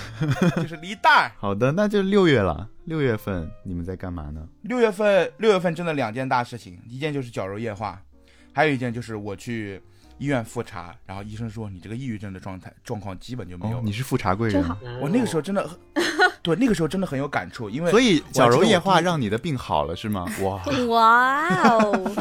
[0.56, 1.32] 就是李蛋儿。
[1.36, 2.68] 好的，那就六月了。
[2.84, 4.46] 六月份你们在干嘛呢？
[4.62, 8.00] 六月份，六月份真的两件大事情，一件就是绞肉液化，
[8.52, 9.80] 还有一件就是我去
[10.18, 15.78] 医院复查，然后医生说你这个抑郁症的状态状况基本就没有。，哦你是复查贵人真好，我那个时候真的很，
[16.44, 20.26] 对，那个时候真的很有感触，因为所以矫揉液化我还记得我第一让你的病好了是吗？
[20.42, 22.12] 哇， 哇哦，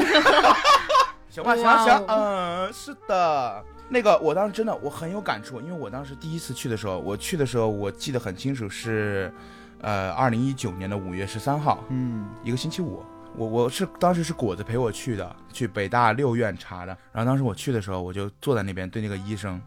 [1.28, 3.62] 行吧，行哇行，哦嗯，是的。
[3.90, 9.30] 那个，我当时真的我很有感触，因为我当时第一次去的时候，我去的时候我记得很清楚是，
[9.82, 13.04] 呃，二零一九年的五月十三号，嗯，一个星期五。
[13.36, 16.96] 我我是当时是果子陪我去的，去北大六院查的。
[17.12, 19.60] 然后当时我去的时候，我就坐在那边对那个医生，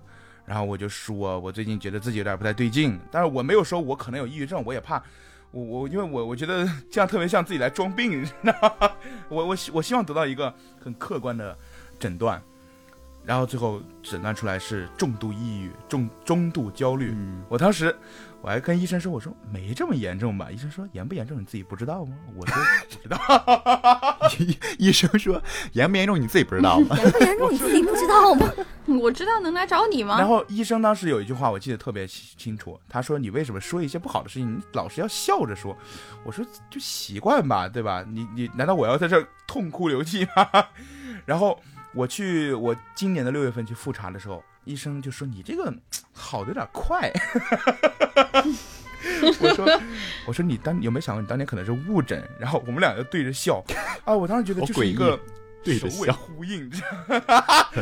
[0.48, 5.04] 然后我就说，我最近觉得自己有点不太对劲，但是我没有说我可能有抑郁症，我也怕。
[5.52, 8.92] 我我因为我我觉得这样特别像自己来装病，你知道吗？
[9.28, 11.58] 我我希我希望得到一个很客观的
[12.00, 12.42] 诊断，
[13.26, 17.12] 然后最后诊断出来是重度抑郁、重中度焦虑。
[17.12, 17.94] 嗯我当时
[18.42, 20.50] 我还跟医生说，我说没这么严重吧？
[20.52, 22.16] 医生说严不严重你自己不知道吗？
[22.36, 22.56] 我说
[22.90, 24.18] 不知道。
[24.40, 24.58] 医
[24.88, 25.42] 医生说
[25.74, 26.96] 严不严重你自己不知道吗？
[26.98, 28.50] 严不严重你自己不知道吗？
[29.02, 30.18] 我知道能来找你吗？
[30.18, 35.76] 然后医生当时有一句话我记得特别清楚，他说你为什么说一些不好的事情，你老是要笑着说？
[36.24, 38.06] 我说就习惯吧，对吧？
[38.08, 40.66] 你你难道我要在这痛哭流涕吗？
[41.26, 41.60] 然后
[41.94, 45.74] 我去我今年的六月份去复查的时候，医生就说你这个
[46.14, 47.12] 好的有点快。
[49.42, 49.82] 我说
[50.26, 52.28] 我说你当有没有想过你当年可能是误诊？
[52.40, 53.64] 然后我们俩就对着笑
[54.04, 54.14] 啊！
[54.14, 55.18] 我当时觉得就是一个
[55.80, 56.70] 首尾呼应，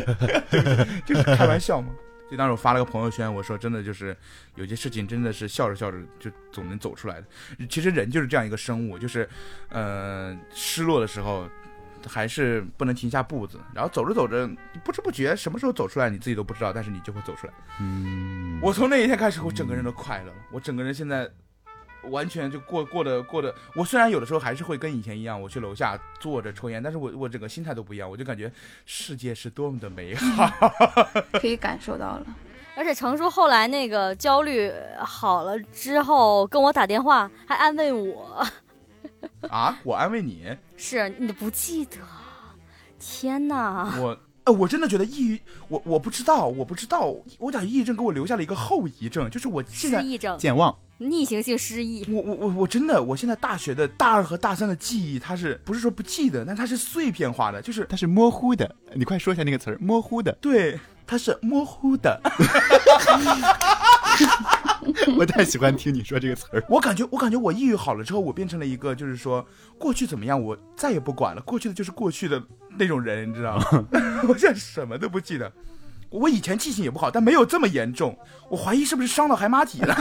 [1.06, 1.90] 就是开玩笑嘛。
[2.28, 4.16] 所以当时我发了个朋友圈，我说真的就是
[4.56, 7.28] 有些事情真的是笑着笑着就总能走出来的。
[7.70, 9.28] 其实人就是这样一个生物，就是
[9.70, 11.48] 呃失落的时候
[12.08, 14.50] 还是不能停下步子，然后走着走着
[14.84, 17.54] 不知不觉什么时候走出来你自己都不知道，但是你就会走出来。
[17.80, 21.30] 嗯，我从那一天开始，我整个人都快乐了，我整个人现在。
[22.12, 28.52] 完全就过过得过得，我虽然有的时候还是会跟以前一样，我去楼下坐着抽烟，但是我我整个心态都不一样，我就感觉
[28.86, 30.48] 世界是多么的美好。
[31.32, 32.28] 可以感受到了。
[32.76, 38.46] 而且程叔后来那个焦虑好了之后，跟我打电话还安慰我，
[39.50, 39.78] 啊！
[39.84, 40.48] 我安慰你，
[40.78, 41.98] 是你不记得？
[43.00, 43.94] 天哪！
[44.00, 58.76] 我呃，我真的觉得抑郁，我我不知道，我不知道，我感觉抑郁症给我留下了一个后遗症，就是我现在，失忆症、健忘，逆行性失忆，我我我我真的，我现在大学的大二和大三的记忆，它是不是说不记得，但它是碎片化的，就是它是模糊的。
[58.94, 60.32] 你快说一下那个词儿，模糊的。
[60.40, 62.22] 对，它是模糊的。
[65.18, 66.64] 我太喜欢听你说这个词儿。
[66.70, 69.46] 我感觉，我感觉我抑郁好了之后，我变成了一个，就是说
[69.78, 72.42] 过去怎么样，我再也不管了，过去的就是过去的
[72.78, 73.88] 那种人，你知道吗？
[74.30, 75.52] 我现在什么都不记得。
[76.12, 78.18] 我以前记性也不好，但没有这么严重。
[78.50, 79.98] 我怀疑是不是伤到海马体了。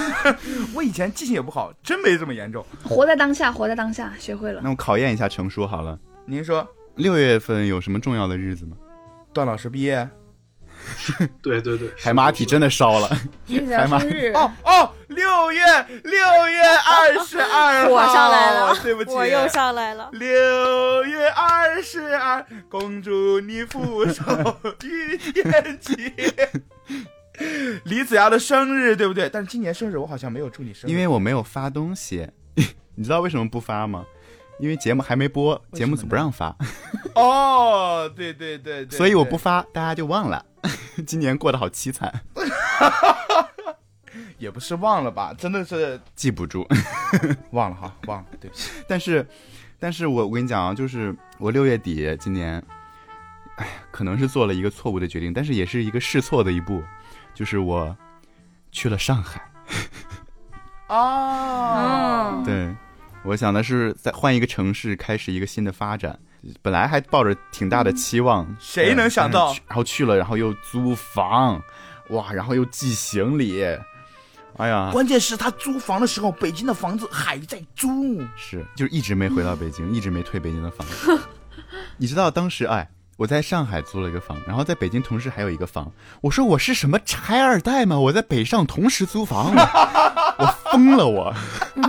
[0.74, 2.64] 我以前记性也不好，真没这么严重。
[2.84, 4.70] 活在当下，活在当下，学会了那。
[4.70, 6.64] 我考验一下程叔好了，您说，
[6.96, 8.76] 六月份有什么重要的日子吗？
[9.32, 10.08] 段老师毕业？
[11.42, 13.08] 对对对，海马体真的烧了，
[13.76, 15.62] 海马日，哦哦，六月
[16.04, 16.18] 六
[16.48, 20.08] 月二十二号，我上来了，对不起，我又上来了。
[20.12, 24.22] 六月二十二，恭祝你福寿
[24.82, 26.12] 与天齐。
[27.84, 29.28] 李子瑶的生日，对不对？
[29.28, 32.28] 但是今年生日我好像没有祝你生日，因为我没有发东西。
[32.96, 34.04] 你知道为什么不发吗？
[34.58, 36.54] 因为节目还没播，节目组不让发，
[37.14, 40.44] 哦，对对对对，所以我不发，大家就忘了。
[41.06, 42.22] 今年过得好凄惨，
[44.38, 46.66] 也不是忘了吧，真的是记不住。
[47.50, 48.70] 忘了哈，忘了，对不起。
[48.88, 49.26] 但是，
[49.78, 52.62] 但是我我跟你讲啊，就是我六月底今年，
[53.56, 56.82] 哎，可能是做了一个错误的决定，但是也是一个试错的一步，
[57.34, 57.94] 就是我
[58.72, 59.42] 去了上海。
[60.88, 62.74] 哦，嗯，对，
[63.24, 66.18] 我想的是再换一个城市，开始一个新的发展。
[66.60, 71.58] 本来还抱着挺大的期望，谁能想到然后去了，然后又租房，
[72.10, 73.64] 哇，然后又寄行李，
[74.58, 78.20] 哎呀，关键是他租房的时候，北京的房子还在租。
[78.36, 81.18] 是，就是一直没回到北京，一直没退北京的房子。
[81.96, 82.86] 你知道当时哎，
[83.16, 85.90] 我在上海租了一个房，然后在北京同时还有一个房。
[86.20, 87.98] 我说我是什么拆二代吗？
[87.98, 91.32] 我在北上同时租房，我疯了我，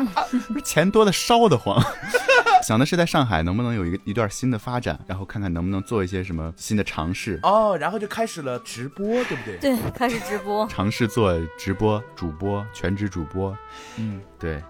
[0.63, 1.81] 钱多的烧得慌。
[2.63, 9.57] 想的是在上海能不能有一个一段新的发展，然后看看能不能做一些什么新的尝试，哦，然后就开始了直播，对不对？
[9.57, 10.67] 对，开始直播。
[10.67, 13.55] 尝试做直播主播，全职主播。
[13.97, 14.63] 嗯，对，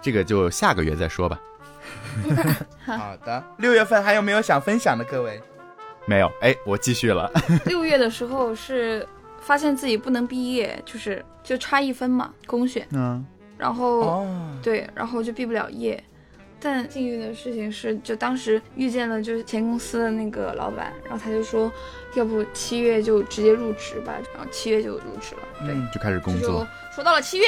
[0.00, 1.38] 这个就下个月再说吧。
[2.86, 3.42] 好的。
[3.56, 5.42] 六月份还有没有想分享的各位？
[6.06, 7.30] 没有，哎，我继续了。
[7.66, 9.06] 六月的时候是
[9.40, 13.24] 发现自己不能毕业，就是就差一分嘛，公选，嗯，
[13.56, 16.02] 然后、哦，对，然后就毕不了业。
[16.64, 21.70] 但幸运的事情是，就当时遇见了就是前公司的那个老板，然后他就说，
[22.14, 25.66] 要不七月就直接入职吧，然后七月就入职了。
[25.66, 26.64] 对，嗯就开始工作。
[26.94, 27.46] 说到了七月，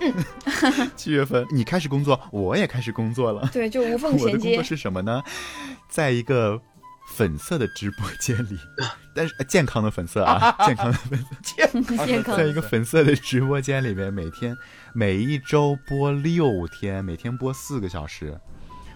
[0.00, 0.14] 嗯
[0.96, 3.46] 七月份你开始工作，我也开始工作了。
[3.52, 4.62] 对，就无缝 我的衔接工作。
[4.64, 5.22] 是什么呢？
[5.86, 6.58] 在一个
[7.16, 8.58] 粉色的直播间里，
[9.14, 14.56] 但是、呃健康的粉色啊， 健康的粉色，健康在一个粉色的直播间里面，每天
[14.92, 18.36] 每一周播六天，每天播四个小时，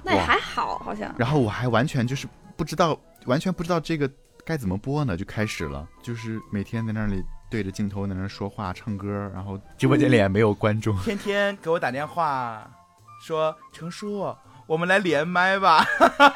[0.03, 1.15] 那也还好，好像。
[1.17, 4.11] 然后我还完全就是不知道，完全不知道这个
[4.45, 10.97] 该怎么播呢，就开始了，就是每天在那里对着镜头在那说话、唱歌，然后直播间里也没有观众。
[11.03, 12.69] 天天给我打电话
[13.25, 14.35] 说程叔，
[14.69, 15.85] 我们来连麦吧。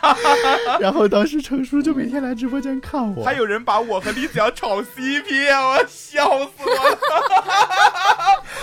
[0.80, 6.98] 然后当时程叔就每天来直播间看我，还有人把我和李子阳炒 CP，我笑死我了。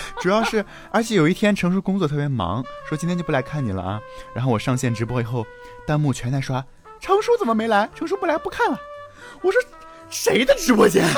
[0.21, 4.01] 主要是，而且有一天程叔工作特别忙，说今天就不来看你了啊。
[4.33, 5.45] 然后我上线直播以后，
[5.85, 6.65] 弹幕全在刷
[6.99, 7.87] 程叔怎么没来？
[7.93, 8.79] 程叔不来不看了。
[9.43, 9.61] 我说
[10.09, 11.05] 谁的直播间？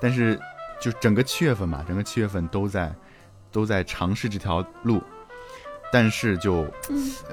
[0.00, 0.40] 但是
[0.80, 2.90] 就整个七月份嘛，整个七月份都在
[3.52, 5.00] 都在尝试这条路，
[5.92, 6.66] 但是就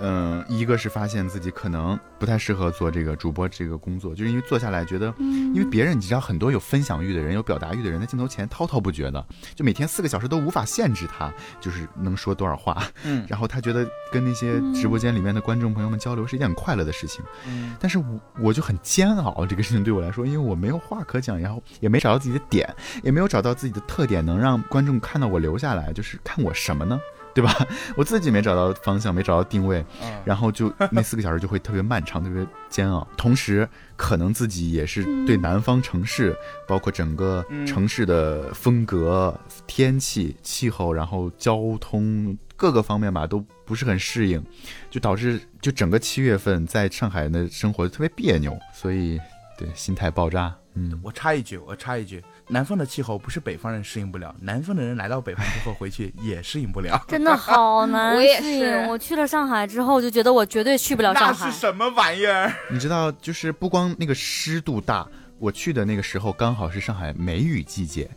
[0.01, 12.84] 嗯、一个是发现自己可能不太适合做这个主播这个工作，就是因为做下来觉得，因为别人你知道很多有分享欲的人、有表达欲的人在镜头前滔滔不绝的，就每天四个小时都无法限制他，就是能说多少话。
[13.03, 13.26] 嗯。
[13.30, 17.76] 然后他觉得跟那些直播间里面的观众朋友们交流是一件很快乐的事情，嗯。
[17.80, 22.68] 但是我我就很煎熬这个事情对我来说，因为我没有话可讲，然后也没找到自己的点，
[23.03, 26.99] 也没有找到自己的特点，能让观众看到我留下来，就是看我什么呢？
[27.39, 27.55] 对吧？
[27.95, 33.07] 我自己没找到方向，没找到定位，嗯然后就 那四个小时就会特别漫长，特别煎熬。
[33.15, 36.35] 同时，可能自己也是对南方城市，
[36.67, 39.33] 包括整个嗯城市的风格、
[39.65, 44.43] 天气、气候，然后交通各个方面吧，都不是很适应，
[44.89, 49.17] 就导致就整个七月份在上海的生活特别别扭，所以
[49.57, 50.53] 对心态爆炸。
[50.76, 57.03] 嗯，我插一句，我插一句，南方的气候不是北方人适应不了，南方的人来到北方之后回去 也适应不了。
[57.07, 61.51] 真的好 难我也适应是我去了上海之后，就觉得我绝对去不了上海。
[61.51, 62.53] 是什么玩意儿？
[62.72, 65.07] 你知道，就是不光那个湿度大，
[65.39, 68.09] 我去的那个时候刚好是上海梅雨季节。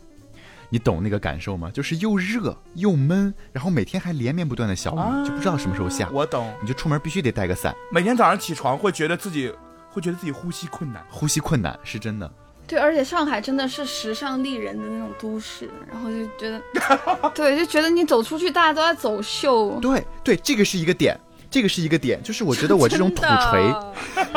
[0.69, 1.69] 你懂那个感受吗？
[1.71, 6.09] 就是又热又闷，然后每天还连绵不断的小雨，就不知道什么时候下。
[6.11, 9.53] 我懂，你就出门必须得带个伞，每天早上起床会觉得自己
[9.91, 11.05] 会觉得自己呼吸困难。
[11.11, 12.31] 呼吸困难是真的。
[12.73, 16.59] 对，而且上海真的是时尚丽人的那种都市，然后就觉得，
[17.35, 19.77] 对，就觉得你走出去，大家都在走秀。
[19.79, 21.15] 对对，这个是一个点，
[21.51, 23.71] 这个是一个点，就是我觉得我这种 土锤，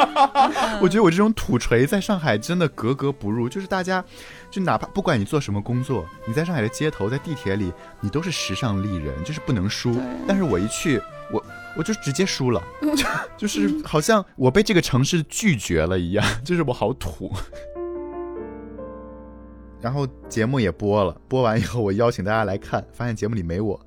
[0.82, 4.04] 我觉得我这种土锤在上海真的格格不入，就是大家，
[4.50, 7.72] 就哪怕不管你做什么工作，你在上海的街头，在地铁里，
[8.02, 9.98] 你都是时尚丽人，就是不能输。
[10.28, 11.00] 但是我一去，
[11.32, 11.42] 我
[11.74, 12.62] 我就直接输了，
[12.94, 13.06] 就
[13.38, 17.32] 就是好像我被这个城市拒绝了一样，就是我好土。
[19.80, 23.78] 然后节目也播了，播完以后我邀请大家来看，发现节目里没我，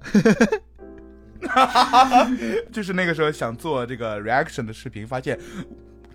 [2.71, 5.37] 就是那个时候想做这个 reaction 的视频，发现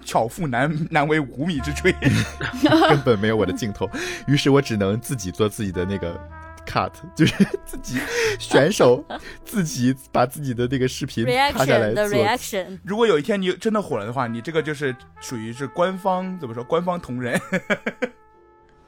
[0.05, 1.95] 巧妇难难为无米之炊。
[2.89, 3.91] 根本没有我的镜头，
[4.27, 6.19] 于是我只能自己做自己的那个
[6.67, 7.35] cut，就是
[7.67, 7.99] 自己
[8.39, 9.05] 选手
[9.45, 12.19] 自己把自己的那个视频拍下来 reaction 的做。
[12.19, 16.63] reaction，如果有一天你真的火了的话，你这个就是属于是官方怎么说？
[16.63, 17.39] 官方同仁。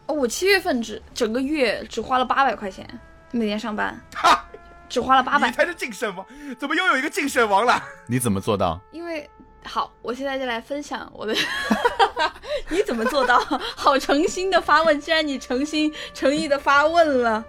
[0.06, 2.86] 哦，我七月份只整个月只花了八百块钱，
[3.32, 4.44] 每天上班，哈
[4.88, 5.48] 只花了八百。
[5.48, 6.24] 你才是净身王，
[6.58, 7.82] 怎么又有一个净身王了？
[8.06, 8.80] 你怎么做到？
[8.92, 9.28] 因为
[9.64, 11.34] 好，我现在就来分享我的，
[12.70, 13.38] 你怎么做到？
[13.76, 17.44] 好诚心的发问，既然你诚心诚意的发问了，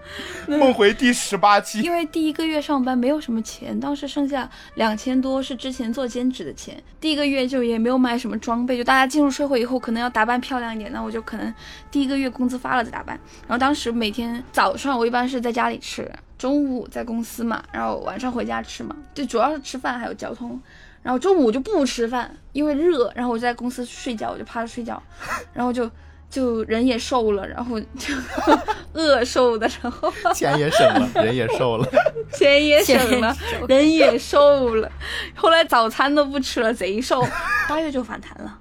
[0.47, 11.53] 梦回第十八期，因为第一个月上班没有什么钱，当时剩下两千多是之前做兼职的钱，第一个月就也没有买什么装备，就大家进入社会以后可能要打扮漂亮一点，那我就可能
[11.89, 13.19] 第一个月工资发了再打扮。
[13.47, 20.61] 然后当时每天早上我一般是在家里吃，中午在公司嘛，然后晚上回家吃嘛，就主要是吃饭还有交通。
[21.07, 25.01] 然后中午就不吃饭，因为热，然后我就在公司睡觉，我就趴着睡觉，
[25.53, 25.89] 然后就
[26.29, 28.13] 就人也瘦了，然后就
[28.91, 31.89] 饿瘦的，然后钱也省了，人也瘦了。
[32.37, 34.91] 钱也省了也，人也瘦了，
[35.33, 37.25] 后来早餐都不吃了，贼瘦，
[37.69, 38.59] 八月就反弹了。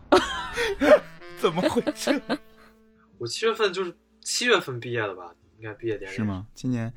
[1.40, 2.22] 怎么回事？
[3.18, 3.92] 我七月份就是
[4.22, 6.22] 七月份毕业的吧，应该毕业典礼是？
[6.22, 6.47] 吗？
[6.55, 6.94] 今年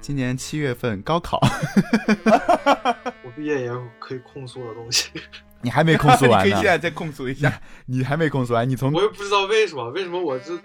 [0.00, 1.38] 今年七月份高考，
[3.22, 5.10] 我毕业也有可以控诉的东西，
[5.60, 7.60] 你还没控诉完呢 可以现，在再控诉一下。
[7.86, 10.58] 你还没控诉完，你从我也不知道为什么，为什么我这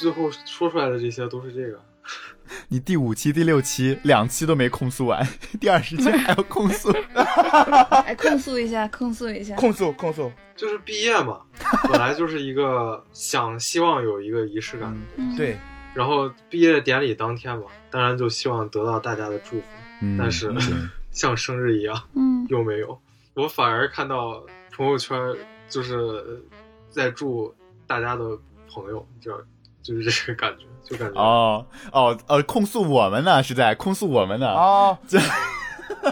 [0.00, 1.80] 最后说出来的这些都是这个。
[2.68, 5.26] 你第五期、第六期两期都没控诉完，
[5.60, 6.92] 第二十期还要控诉。
[8.04, 9.56] 哎，控诉一下，控诉一下。
[9.56, 11.40] 控诉控诉，就是毕业嘛，
[11.90, 15.58] 本来就是一个想希望有一个仪式感的东西，嗯，对，
[15.96, 19.66] 然后毕业典礼当天嘛，当然就希望得到大家的祝福，
[20.02, 20.62] 嗯但是对
[21.10, 23.00] 像生日一样嗯，又没有，
[23.32, 24.42] 我反而看到
[24.76, 25.18] 朋友圈
[25.70, 26.44] 就是
[26.90, 27.54] 在祝
[27.86, 28.38] 大家的
[28.70, 29.32] 朋友，就
[29.82, 34.48] 就是这个感觉，就感觉、哦哦呃，控诉我们呢，是在控诉我们呢。
[34.48, 35.18] 哦，这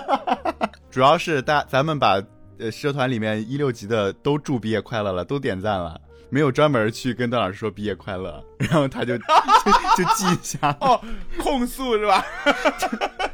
[0.90, 2.22] 主要是大咱们把
[2.58, 6.00] 呃社团里面一六级的都祝毕业快乐了，都点赞了，
[6.34, 9.16] 没有专门去跟邓老师说毕业快乐， 然后他就
[9.96, 11.00] 就就记一下，哦，
[11.38, 12.26] 控诉是吧？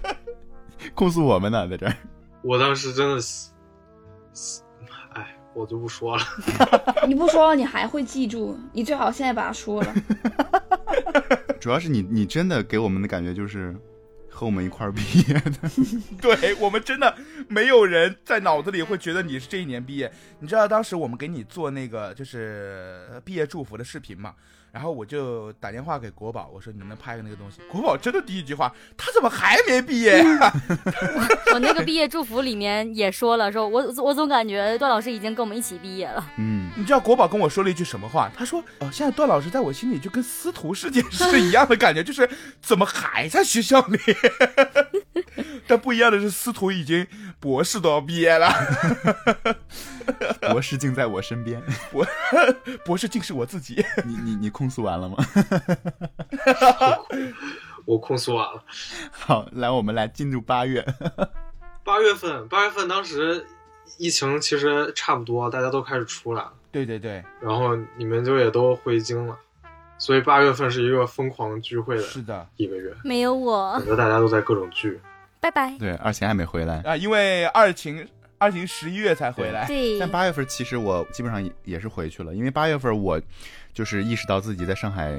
[0.95, 1.97] 控诉我们呢，在这儿。
[2.43, 4.61] 我当时真的是，
[5.15, 6.23] 哎，我就不说了。
[7.09, 8.55] 你不说了，你还会记住。
[8.71, 9.95] 你最好现在把它说了。
[11.59, 13.75] 主要是你你真的给我们的感觉就是
[14.41, 15.71] 和我们一块儿毕业的，
[16.19, 17.15] 对我们真的
[17.47, 20.11] 没有人在脑子里会觉得你是这一年毕业。
[20.39, 24.35] 你知道当时我们给你做那个就是呃毕业祝福的视频嘛？
[24.73, 27.61] 然后我就打电话给国宝，我说你能不能拍个那个东西？
[27.71, 30.53] 国宝真的第一句话，他怎么还没毕业呀、
[31.53, 36.25] 我那个毕业祝福里面也说了，说我我总感觉段老师已经跟我们一起毕业了。
[36.39, 38.31] 嗯，你知道国宝跟我说了一句什么话？
[38.37, 42.29] 他说：“哦，现在段老师在我心里就跟司徒世界是一样的感觉，就是
[42.63, 43.99] 怎么还在学校里？
[45.67, 47.07] 但不一样的是，司徒已经
[47.39, 48.53] 博士都要毕业了，
[50.51, 51.63] 博士竟在我身边。
[51.91, 52.07] 博
[52.85, 53.85] 博士竟是我自己。
[54.05, 55.17] 你你你控诉完了吗？
[57.87, 58.63] 我控诉完了。
[59.11, 60.85] 好，来我们来进入八月。
[61.83, 63.45] 八月份，八月份当时
[63.99, 69.37] 疫情其实差不多，大家都开始出来了，对对对，然后你们就也都回京了，
[69.99, 75.01] 所以八月份是一个疯狂聚会的是的一个月，没有我感，觉大家都在各种聚。
[75.41, 75.75] 拜拜。
[75.79, 76.83] 对，二琴还没回来。
[76.83, 78.07] 啊，因为二晴
[78.41, 83.21] 二婷十一月才回来，对，但八月份其实我基本上也也是回去了，因为八月份我
[83.75, 85.13] 就是意识到自己在上海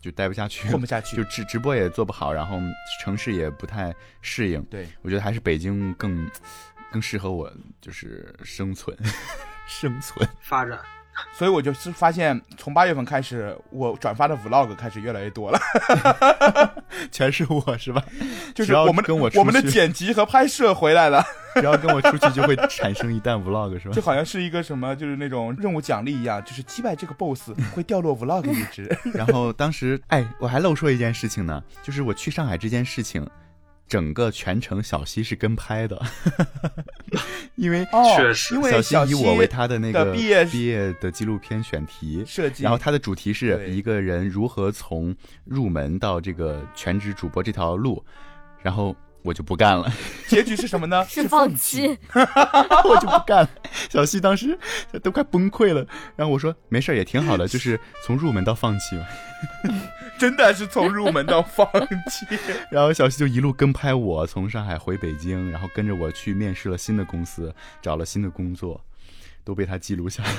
[0.00, 2.58] 就待不下去，混不下去就直直播也做不好，然后
[3.00, 4.60] 城市也不太适应。
[4.64, 6.28] 对，我觉得还是北京更
[6.90, 7.48] 更适合我，
[7.80, 8.96] 就是生存
[9.68, 10.28] 生存。
[10.40, 10.80] 发展，
[11.32, 15.58] 所以我就是发现，从八月份开始，我转发的 vlog 开始越来越多了，
[17.10, 18.02] 全是我是吧？
[18.54, 21.24] 就是我们跟我出我们的剪辑和拍摄回来了，
[21.56, 24.02] 只要跟我出去就会产生一弹 vlog 是吧就？
[24.02, 28.84] 好像是一个什么，就是那种任务奖励一样，就是击败这个 boss 会掉落 vlog 一只。
[29.12, 33.26] 然后当时，哎，我还漏说一件事情呢，就是我去上海这件事情，
[33.86, 36.00] 整个全程小西是跟拍的，
[37.56, 38.54] 因为哦确实。
[38.54, 45.14] 因为小西以我为他的那个毕业毕业的纪录片选题，设计，然后他的主题是一个人如何从
[45.44, 48.02] 入门到这个全职主播这条路，
[48.62, 49.90] 然后我就不干了，
[50.28, 51.02] 结局是什么呢？
[51.08, 51.98] 是放放弃。
[52.84, 53.48] 我就不干了。
[53.88, 54.58] 小西当时
[55.02, 59.06] 都快崩溃了，然后我说没事儿也挺好的，就是从入门到放弃嘛。
[60.18, 61.66] 真的是从入门到放
[62.08, 62.26] 弃。
[62.70, 68.78] 然后小西就一路跟拍我，从上海回北京，然后跟着我去面试了新的公司，找了新的工作，
[69.42, 70.30] 都被他记录下来。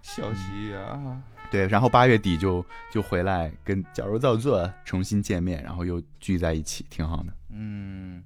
[0.00, 1.20] 小西啊，
[1.50, 7.26] 对，然后八月底就就回来跟矫揉造作重新见面，然后又聚在一起，挺好的。
[7.50, 8.22] 嗯，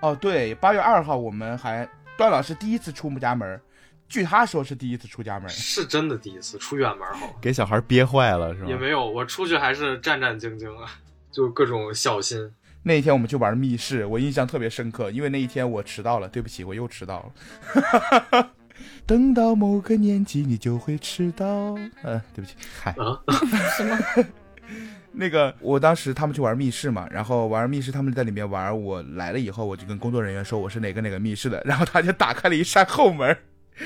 [0.00, 1.88] 哦对，八月二号我们还
[2.18, 3.60] 段老师第一次出家门，
[4.08, 5.48] 据他说是第一次出家门。
[5.48, 8.68] 是真的第一次出远门好，给小孩憋坏了是吗？
[8.68, 10.90] 也没有，我出去还是战战兢兢啊，
[11.30, 12.52] 就各种小心。
[12.82, 18.50] 那一天我们去玩密室，我印象特别深刻，因为那一天我迟到了，对不起，我又迟到了。
[19.10, 21.44] 等到某个年纪，你就会迟到。
[22.04, 22.94] 呃、对不起，嗨，
[23.76, 23.98] 什么？
[25.10, 28.80] 那个我当时他们去玩密室嘛，然后玩密室，他们在里面玩。
[28.80, 33.36] 我来了以后，我就跟工作人员说我是哪个哪个密室的，然后他就打开了一扇后门，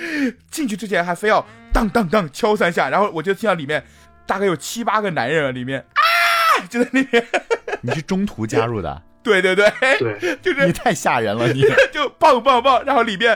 [0.50, 3.82] 进去之前还非要当当当敲三下，然后我就听到里面
[4.26, 6.66] 大概有七八个男人啊，里面啊！
[6.68, 7.26] 就在那边，
[7.80, 11.62] 你是中途加入的，对对对，对，就是你太吓人了，你。
[11.90, 13.34] 就棒棒棒，然后里面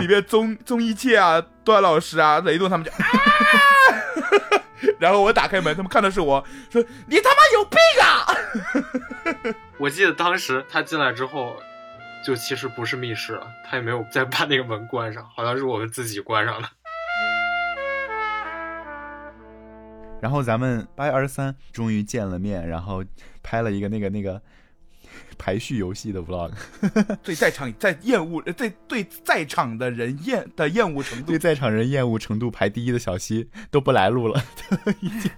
[0.00, 2.96] 里面综综艺界啊，段老师啊，雷动他们就啊，
[4.98, 9.54] 然后我打开门，他们看的是我说你他妈有病啊！
[9.78, 11.56] 我记得当时他进来之后，
[12.24, 16.68] 就其实不是密室了，他也没有再把那个门关上，好像是我们自己关上的。
[20.20, 23.02] 然后咱们八月二十三终于见了面，然后
[23.42, 24.42] 拍了一个那个那个
[25.38, 26.50] 排序游戏的 vlog，
[27.22, 34.42] 对在场在厌恶呃对对在场的人厌的厌恶程度对在场人厌恶程度排第一的小西都不来录了，
[35.00, 35.30] 已经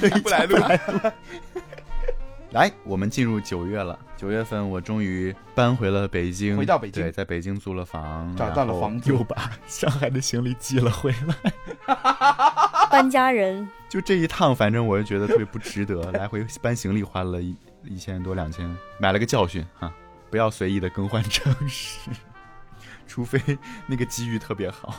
[0.00, 1.14] 都已经不来录了。
[2.52, 3.98] 来，我们进入九月了。
[4.16, 11.52] 九月份，我终于搬回了北京，回到北京对，在北京租了房，找到了房子又把上海的行李寄了回来。
[12.90, 17.54] 搬家人，就这一趟，反正我就觉得特别不值得，来回搬行李花了一
[17.88, 18.68] 一千多两千，
[18.98, 19.92] 买了个教训哈，
[20.30, 22.10] 不要随意的更换城市，
[23.06, 23.40] 除非
[23.86, 24.94] 那个机遇特别好。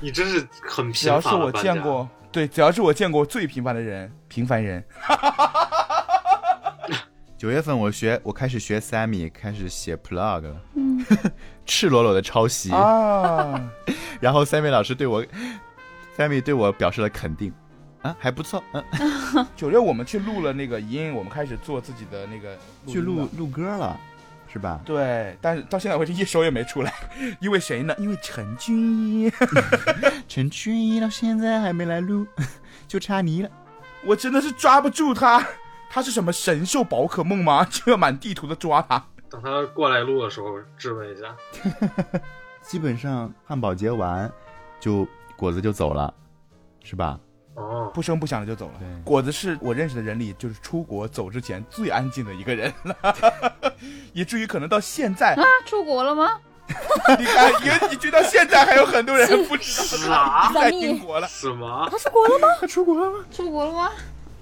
[0.00, 4.84] 你真是很只要是我见过，对，只要是我见过最平凡的人，平凡人，
[7.36, 11.04] 九月份我学，我开始学 Sammy，开始写 plug 了，嗯，
[11.64, 12.72] 赤裸裸的抄袭。
[12.72, 13.70] 啊，
[14.20, 15.24] 然后 Sammy 老师对我
[16.16, 17.52] ，Sammy 对我表示了肯定，
[18.02, 18.84] 啊，还不错，嗯，
[19.56, 23.98] 九月我们去录了那个音，我们开始做自己的那个去录录歌了，
[24.52, 24.80] 是吧？
[24.84, 26.92] 对，但是到现在为止一首也没出来，
[27.40, 27.94] 因为谁呢？
[27.98, 29.32] 因为陈俊一，
[30.28, 32.26] 陈俊一到现在还没来录，
[32.86, 33.50] 就差你了。
[34.04, 35.44] 我真的是抓不住他，
[35.90, 37.66] 他是什么神兽宝可梦吗？
[37.68, 39.04] 就要满地图的抓他。
[39.28, 41.36] 等他过来录的时候质问一下。
[42.62, 44.30] 基本上汉堡节完，
[44.78, 46.14] 就果子就走了，
[46.84, 47.18] 是吧？
[47.58, 48.80] 哦，不声不响的就走了。
[49.04, 52.94] 果子是我认识的人里，就是出国走之前最安静的一个人了，
[54.14, 56.40] 以至于可能到现在，啊，出国了吗？
[57.18, 57.50] 你看，
[57.90, 61.88] 以以至于到现在还有很多人不知道他在英国了，什么？
[61.90, 62.48] 他出国了吗？
[62.60, 63.24] 他出国了吗？
[63.30, 63.90] 出国了吗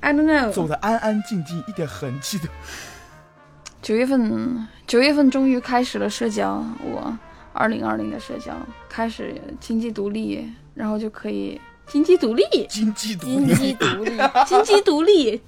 [0.00, 0.50] ？I don't know。
[0.50, 2.48] 走的安安静静，一点痕迹都。
[3.80, 7.16] 九月份，九月份终于开始了社交，我
[7.52, 8.52] 二零二零的社交
[8.88, 15.40] 开始经济独立，然后就可以经济独立， 经济独经立，济独立，经济独立，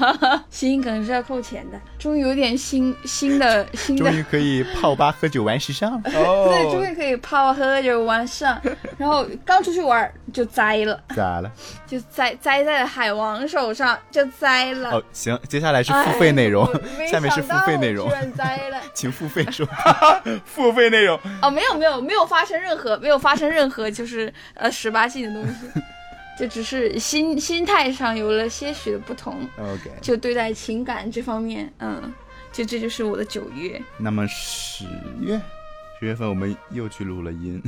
[0.50, 6.00] 新梗 是要扣钱的，终于有点新新的新的终于可以泡吧喝酒玩时尚了。
[6.04, 6.12] 对，
[6.70, 8.60] 终哦，于可以泡喝酒玩上，
[8.98, 11.50] 然后刚出去玩就栽了，咋了？
[11.86, 14.90] 就栽栽在了海王手上，就栽了。
[14.92, 16.66] 哦，行，接下来是付费内容
[17.10, 18.80] 下面是付费内容居，然栽了。
[18.94, 19.66] 请付费收。
[20.44, 25.80] 付费内容，哦，没有没有没有发生任何没有发生任何就是呃十八禁的东西，
[26.38, 32.12] 就只是心心态上有了些许的不同，OK，就对待情感这方面，嗯，
[32.52, 33.80] 就这就是我的九月。
[33.96, 34.84] 那么十
[35.20, 35.40] 月，
[35.98, 37.62] 十月份我们又去录了音，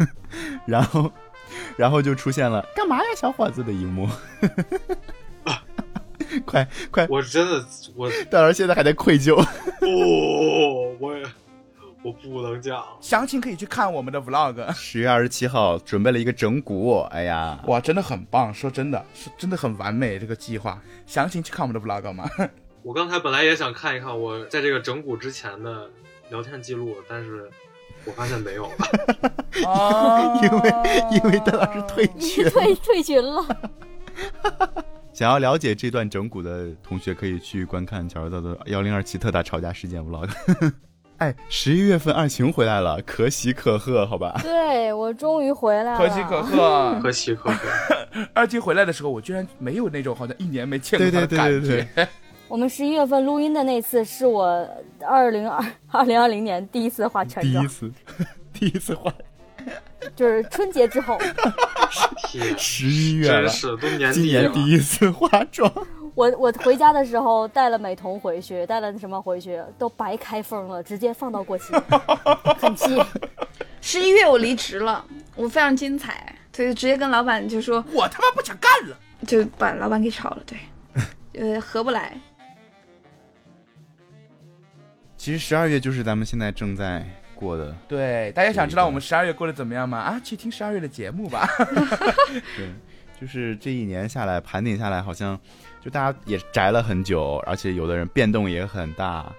[0.66, 1.12] 然后，
[1.76, 4.08] 然后就出现了干嘛呀，小伙子的一幕。
[6.44, 7.64] 快快，我真的
[7.94, 9.36] 我大儿现在还在愧疚。
[9.80, 11.24] 不， 我也
[12.06, 12.84] 我不能讲。
[13.00, 14.72] 详情可以去看我们的 vlog。
[14.72, 18.54] 十月二十七号准备了一个整蛊，哎呀，哇，真的很棒！
[18.54, 20.80] 说真的，是真的很完美这个计划。
[21.04, 22.30] 详情去看我们的 vlog 吗？
[22.84, 25.90] 我刚才本来也想看一看我在这个整蛊之前的
[26.30, 27.50] 聊天记录，但是
[28.04, 28.70] 我发现没有。
[29.66, 30.72] 啊 因为
[31.10, 32.48] 因为邓老师退你群。
[32.50, 33.44] 退退群了。
[35.12, 40.28] 想要了解这段整蛊的同学，可以去观看小柔道的幺零二七特大吵架事件 vlog。
[41.18, 44.38] 哎，十一月份二晴回来了，可喜可贺，好吧？
[44.44, 46.98] 对我终于回来了，可喜可贺。
[47.02, 47.56] 可喜可贺。
[48.34, 52.08] 二晴回来的时候，我居然没有那种好像一年没见过对他的感对对对觉。
[52.48, 54.46] 我们十一月份录音的那次是我
[55.04, 57.92] 二零二二零二零年第一次化全妆第一，次，
[58.52, 59.12] 第一次化
[60.14, 61.18] 就是春节之后，
[62.28, 64.42] 天，十一月了，真是都年今底了。
[64.42, 65.72] 年第一次化妆。
[66.16, 71.74] 我我回家的时候带了美瞳回去，带了什么回去，都白开封了，直接放到过期，
[72.58, 73.00] 很气。
[73.82, 75.04] 十一月我离职了，
[75.36, 78.96] 我非常精彩，所以直接跟老板就说， 我他妈不想干了。
[79.26, 80.58] 就把老板给炒了，对，
[81.54, 82.18] 呃，合不来。
[85.16, 87.04] 其实十二月就是咱们现在正在
[87.34, 89.98] 过的，对，大家想知道我们十二月过得怎么样吗？
[89.98, 91.46] 啊，去听十二月的节目吧。
[92.56, 92.70] 对，
[93.20, 95.38] 就是这一年下来盘点下来，好像
[95.86, 99.32] 就大家也宅了很久，而且有的人变动也很大，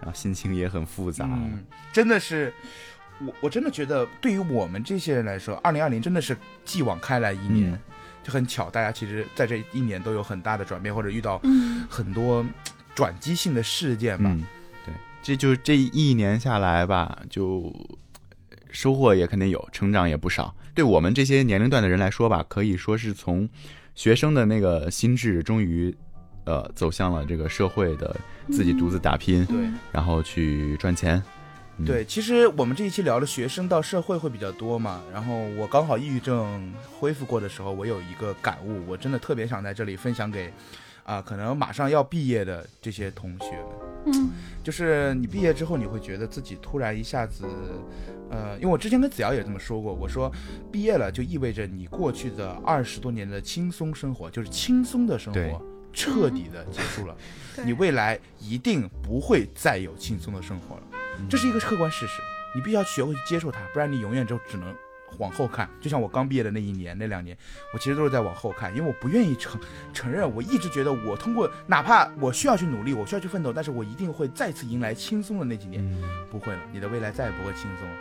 [0.00, 1.24] 然后心情也很复杂。
[1.28, 2.54] 嗯，真的是，
[3.18, 7.78] 我我真的觉得，对于我们这些人来说，二零二零真的是继往开来一年，嗯
[8.22, 12.46] 就很巧，大家其实在这一年都有很大的转变，或者遇到嗯，很多
[12.94, 14.30] 转机性的事件吧。
[14.32, 14.44] 嗯，
[14.86, 17.74] 对，这就是这一年下来吧，就
[18.70, 20.54] 收获也肯定有，成长也不少。
[20.72, 23.48] 对我们这些年龄段的人来说吧，可以说是从
[23.94, 25.94] 学生的那个心智，终于
[26.44, 28.14] 呃走向了这个社会的
[28.50, 31.22] 自己独自打拼，对然后去赚钱。
[31.78, 40.52] 嗯对，其实我们这一期聊的学生到社会会比较多嘛，然后我刚好抑郁症恢复过的时候，我有一个感悟，我真的特别想在这里分享给
[41.04, 44.12] 啊、可能马上要毕业的这些同学们。
[44.12, 44.28] 嗯，
[44.62, 47.44] 就是你毕业之后，你会觉得自己突然一下子，
[48.30, 50.32] 呃，因为我之前跟子瑶也这么说过，我说
[50.70, 55.60] 毕业了就意味着你过去的二十多年的轻松生活，就是轻松的生活，
[55.92, 57.16] 彻底的结束了。
[57.56, 60.82] 对你未来一定不会再有轻松的生活了，
[61.28, 62.22] 这是一个客观事实，
[62.54, 64.72] 你必须要学会去接受它，不然你永远就只能
[65.18, 65.68] 往后看。
[65.80, 67.36] 就像我刚毕业的那一年、那两年，
[67.74, 69.60] 我其实都是在往后看，因为我不愿意承
[69.92, 75.84] 承认，我一直觉得我通过哪怕我需要去努力，我需要去奋斗，但是我一定会再次迎来轻松的那几年。
[75.84, 77.94] 嗯，不会了，你的未来再也不会轻松了，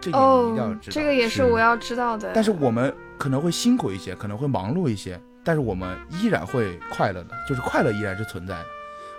[0.00, 0.94] 这一点你一定要哦，知道。
[0.94, 2.30] 这个也是是我要知道的。
[2.34, 8.66] 但是我们可能会辛苦一些，可能会忙碌一些，但是我们依然会快乐的，就是快乐依然是存在的，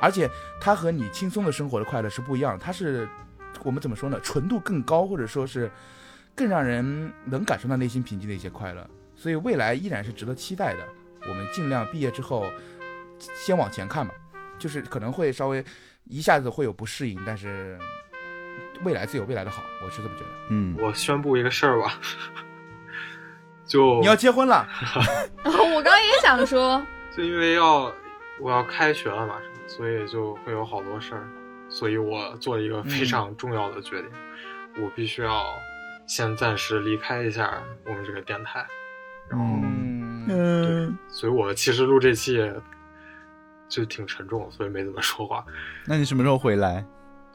[0.01, 0.29] 而且
[0.61, 3.07] 它和你轻松的生活的快乐是不一样的，它是
[3.63, 4.19] 我们怎么说呢？
[4.21, 5.69] 纯度更高，或者说是
[6.35, 10.79] 更让人能感受到内心平静的一些快乐，所以未来依然是值得期待的。
[11.27, 12.45] 我们尽量毕业之后
[13.35, 14.13] 先往前看吧，
[14.57, 15.63] 就是可能会稍微
[16.05, 17.77] 一下子会有不适应，但是
[18.83, 20.29] 未来自有未来的好，我是这么觉得。
[20.49, 21.99] 嗯，我宣布一个事儿吧，
[23.65, 24.67] 就你要结婚了，
[25.43, 26.81] 我刚刚也想说，
[27.15, 27.93] 就因为要
[28.39, 31.27] 我要开学了马上，所以就会有好多事儿，
[31.69, 34.09] 所以我做了一个非常重要的决定，
[34.83, 35.45] 我必须要
[36.07, 38.65] 先暂时离开一下我们这个电台，
[39.29, 42.39] 然后，嗯，嗯，所以我其实录这期
[43.67, 45.45] 就挺沉重，所以没怎么说话，
[45.85, 46.83] 那你什么时候回来？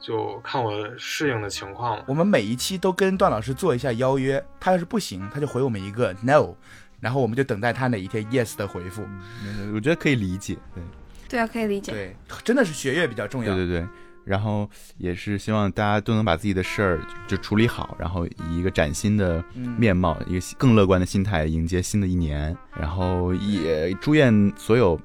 [0.01, 2.05] 就看我适应的情况了。
[2.07, 6.55] 我们每一期都跟段老师做一下邀约，他要是不行，他就回我们一个 no，
[7.01, 9.03] 然后我们就等待他哪一天 yes 的回复。
[9.45, 10.83] 嗯我觉得可以理解，对。
[11.27, 11.91] 对啊，可以理解。
[11.91, 13.57] 对，真的是学业比较重要。
[13.57, 13.89] 对对对，
[14.25, 14.69] 然后
[14.99, 22.57] 也是希望大家都能把自己的事儿就处理好，然后以一个崭新的嗯面貌，一个更乐观的心态迎接新的一年。
[22.79, 25.01] 然后也祝愿所有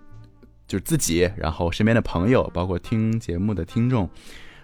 [0.68, 4.08] 就是自己，然后身边的朋友，包括听节目的听众，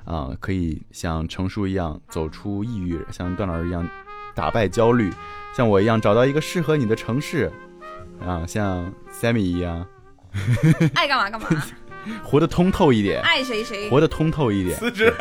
[0.06, 3.88] 啊、可以像成叔一样走出抑郁，像段老师一样
[4.34, 5.12] 打败焦虑，
[5.56, 7.52] 像我一样找到一个适合你的城市，
[8.26, 9.86] 啊，像 Sammy 一样
[10.94, 11.48] 爱干嘛干嘛，
[12.24, 13.22] 活得通透一点。
[13.22, 13.90] 爱谁谁。
[13.90, 15.12] 活得通透一点， 辞职。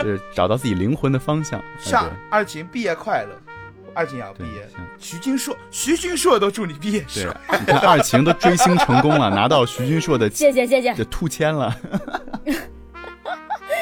[0.00, 1.60] 就是找到自己灵魂的方向。
[1.78, 3.30] 上二琴毕业快乐，
[3.94, 4.68] 二琴也要毕业。
[4.98, 11.74] 徐君硕，徐君硕都祝你毕业对爽。，你看二晴都追星成功了， 拿到徐君硕的谢谢谢谢的兔签了。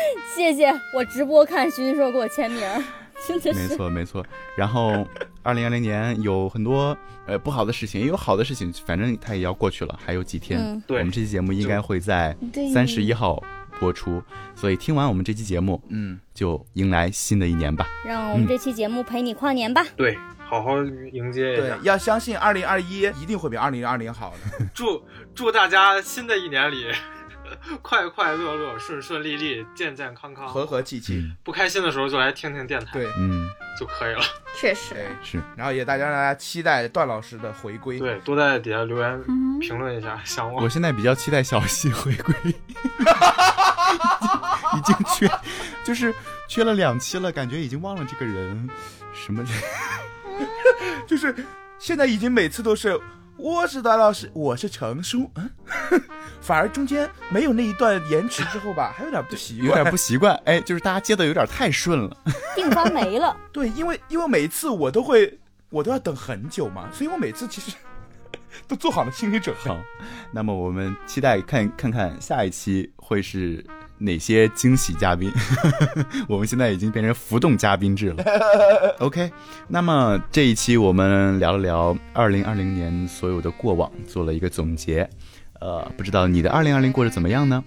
[0.36, 2.82] 谢谢，我直播看徐徐硕给我签名儿，
[3.26, 3.76] 真的没。
[3.76, 4.24] 错没错。
[4.56, 5.06] 然后，
[5.42, 6.96] 二零二零年有很多
[7.26, 10.60] 呃不好的事情，也有好的事情，反正它也要过去了，还有几天。
[10.60, 13.42] 嗯，对我们这期节目应该会在对三十一号
[13.80, 14.22] 播出，
[14.54, 17.86] 所以听完我们这期节目，嗯，就迎来新的一年吧。
[18.04, 19.84] 让我们这期节目陪你跨年吧。
[19.96, 20.76] 对，好好
[21.12, 21.72] 迎接一对，。
[21.82, 24.66] 要相信二零二一一定会比二零二零好的。
[24.74, 25.02] 祝
[25.34, 26.86] 祝大家新的一年里
[27.82, 30.46] 快快乐乐、顺顺利利、健健康康。
[30.48, 31.16] 和和气气。
[31.16, 33.48] 嗯不开心的时候就来听听电台，对嗯，
[33.78, 34.20] 就可以了。
[34.58, 37.98] 确实，对，是然后也大家大家期待段老师的回归。
[37.98, 42.34] 对，多在底下留言嗯，评论一下，想我我现在比较期待小溪回归，
[44.76, 45.30] 已经缺，
[45.84, 46.14] 就是
[46.48, 48.68] 缺了两期了，感觉已经忘了这个人，
[49.14, 49.44] 什么
[51.06, 51.34] 就是
[51.78, 52.98] 现在已经每次都是
[53.38, 55.48] 我是大老师，我是程叔，嗯，
[56.42, 62.16] 反而中间没有那一段延迟之后吧， 还有点不习惯，有点不习惯，哎，就是大家接的有点太顺了，
[62.56, 65.38] 定番没了， 对，因为因为每一次我都会
[65.70, 67.76] 我都要等很久嘛，所以我每次其实
[68.66, 69.70] 都做好了心理准备。
[69.70, 69.78] 好，
[70.32, 73.64] 那么我们期待看看看下一期会是
[73.98, 75.30] 哪些惊喜嘉宾。
[76.28, 78.24] 我们现在已经变成浮动嘉宾制了。
[79.00, 79.30] OK，
[79.66, 85.08] 那么这一期我们聊了聊二零二零年所有的过往，做了一个总结。
[85.60, 87.62] 呃，不知道你的二零二零过得怎么样呢？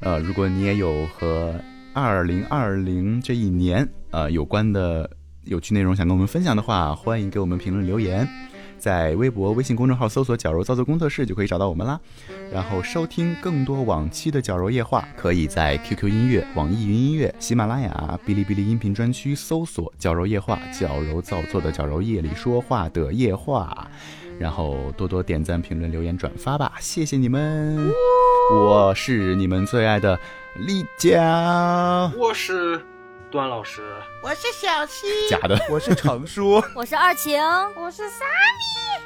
[0.00, 1.54] 呃，如果你也有和
[1.92, 5.10] 二零二零这一年呃有关的
[5.44, 8.28] 有趣内容想跟我们分享的话，欢迎给我们评论留言。
[8.82, 12.00] 在微博、微信公众号搜索“绞肉造作工作室”就可以找到我们啦。
[12.52, 23.86] 然后收听更多往期的绞肉夜话，可以在 QQ 音乐、网易云音乐、喜马拉雅、哔哩哔哩音频专区搜索“绞肉夜话”，矫揉造作的绞肉，夜里说话的夜话。
[24.36, 27.88] 然后多多点赞、评论、留言、转发吧，谢谢你们！
[28.52, 30.18] 我是你们最爱的
[30.56, 32.82] 丽佳，我是
[33.30, 33.80] 段老师，
[34.22, 35.58] 我是小七，假的。
[35.68, 37.42] 我是程叔， 我是二晴，
[37.76, 38.20] 我是三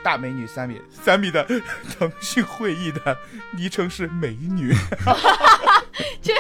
[0.03, 1.43] 大美女三米，三米的
[1.99, 3.17] 腾讯会议的
[3.57, 4.75] 昵称是美女。
[6.23, 6.35] 这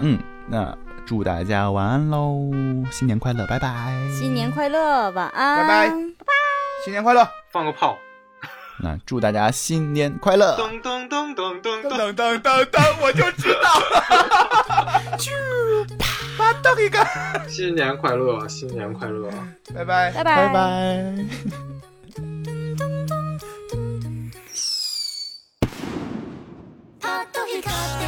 [0.00, 2.50] 嗯，那祝大家晚安喽，
[2.92, 3.92] 新年快乐，拜拜！
[4.16, 5.88] 新年快乐，晚安，拜拜。
[5.88, 6.32] 拜拜。
[6.84, 7.28] 新年快乐！
[7.50, 7.98] 放个炮，
[8.79, 10.57] 那祝大家新年快乐！
[10.57, 12.13] 噔噔噔噔噔噔噔。
[12.13, 13.69] 噔噔噔噔，我就知道。
[15.17, 15.29] 啾，
[16.37, 17.05] 把刀一个，
[17.47, 19.29] 新年快乐，新年快乐。
[19.73, 20.11] 拜拜。
[20.11, 20.53] 拜拜拜。
[20.53, 21.15] 拜。
[26.99, 28.03] パッと光って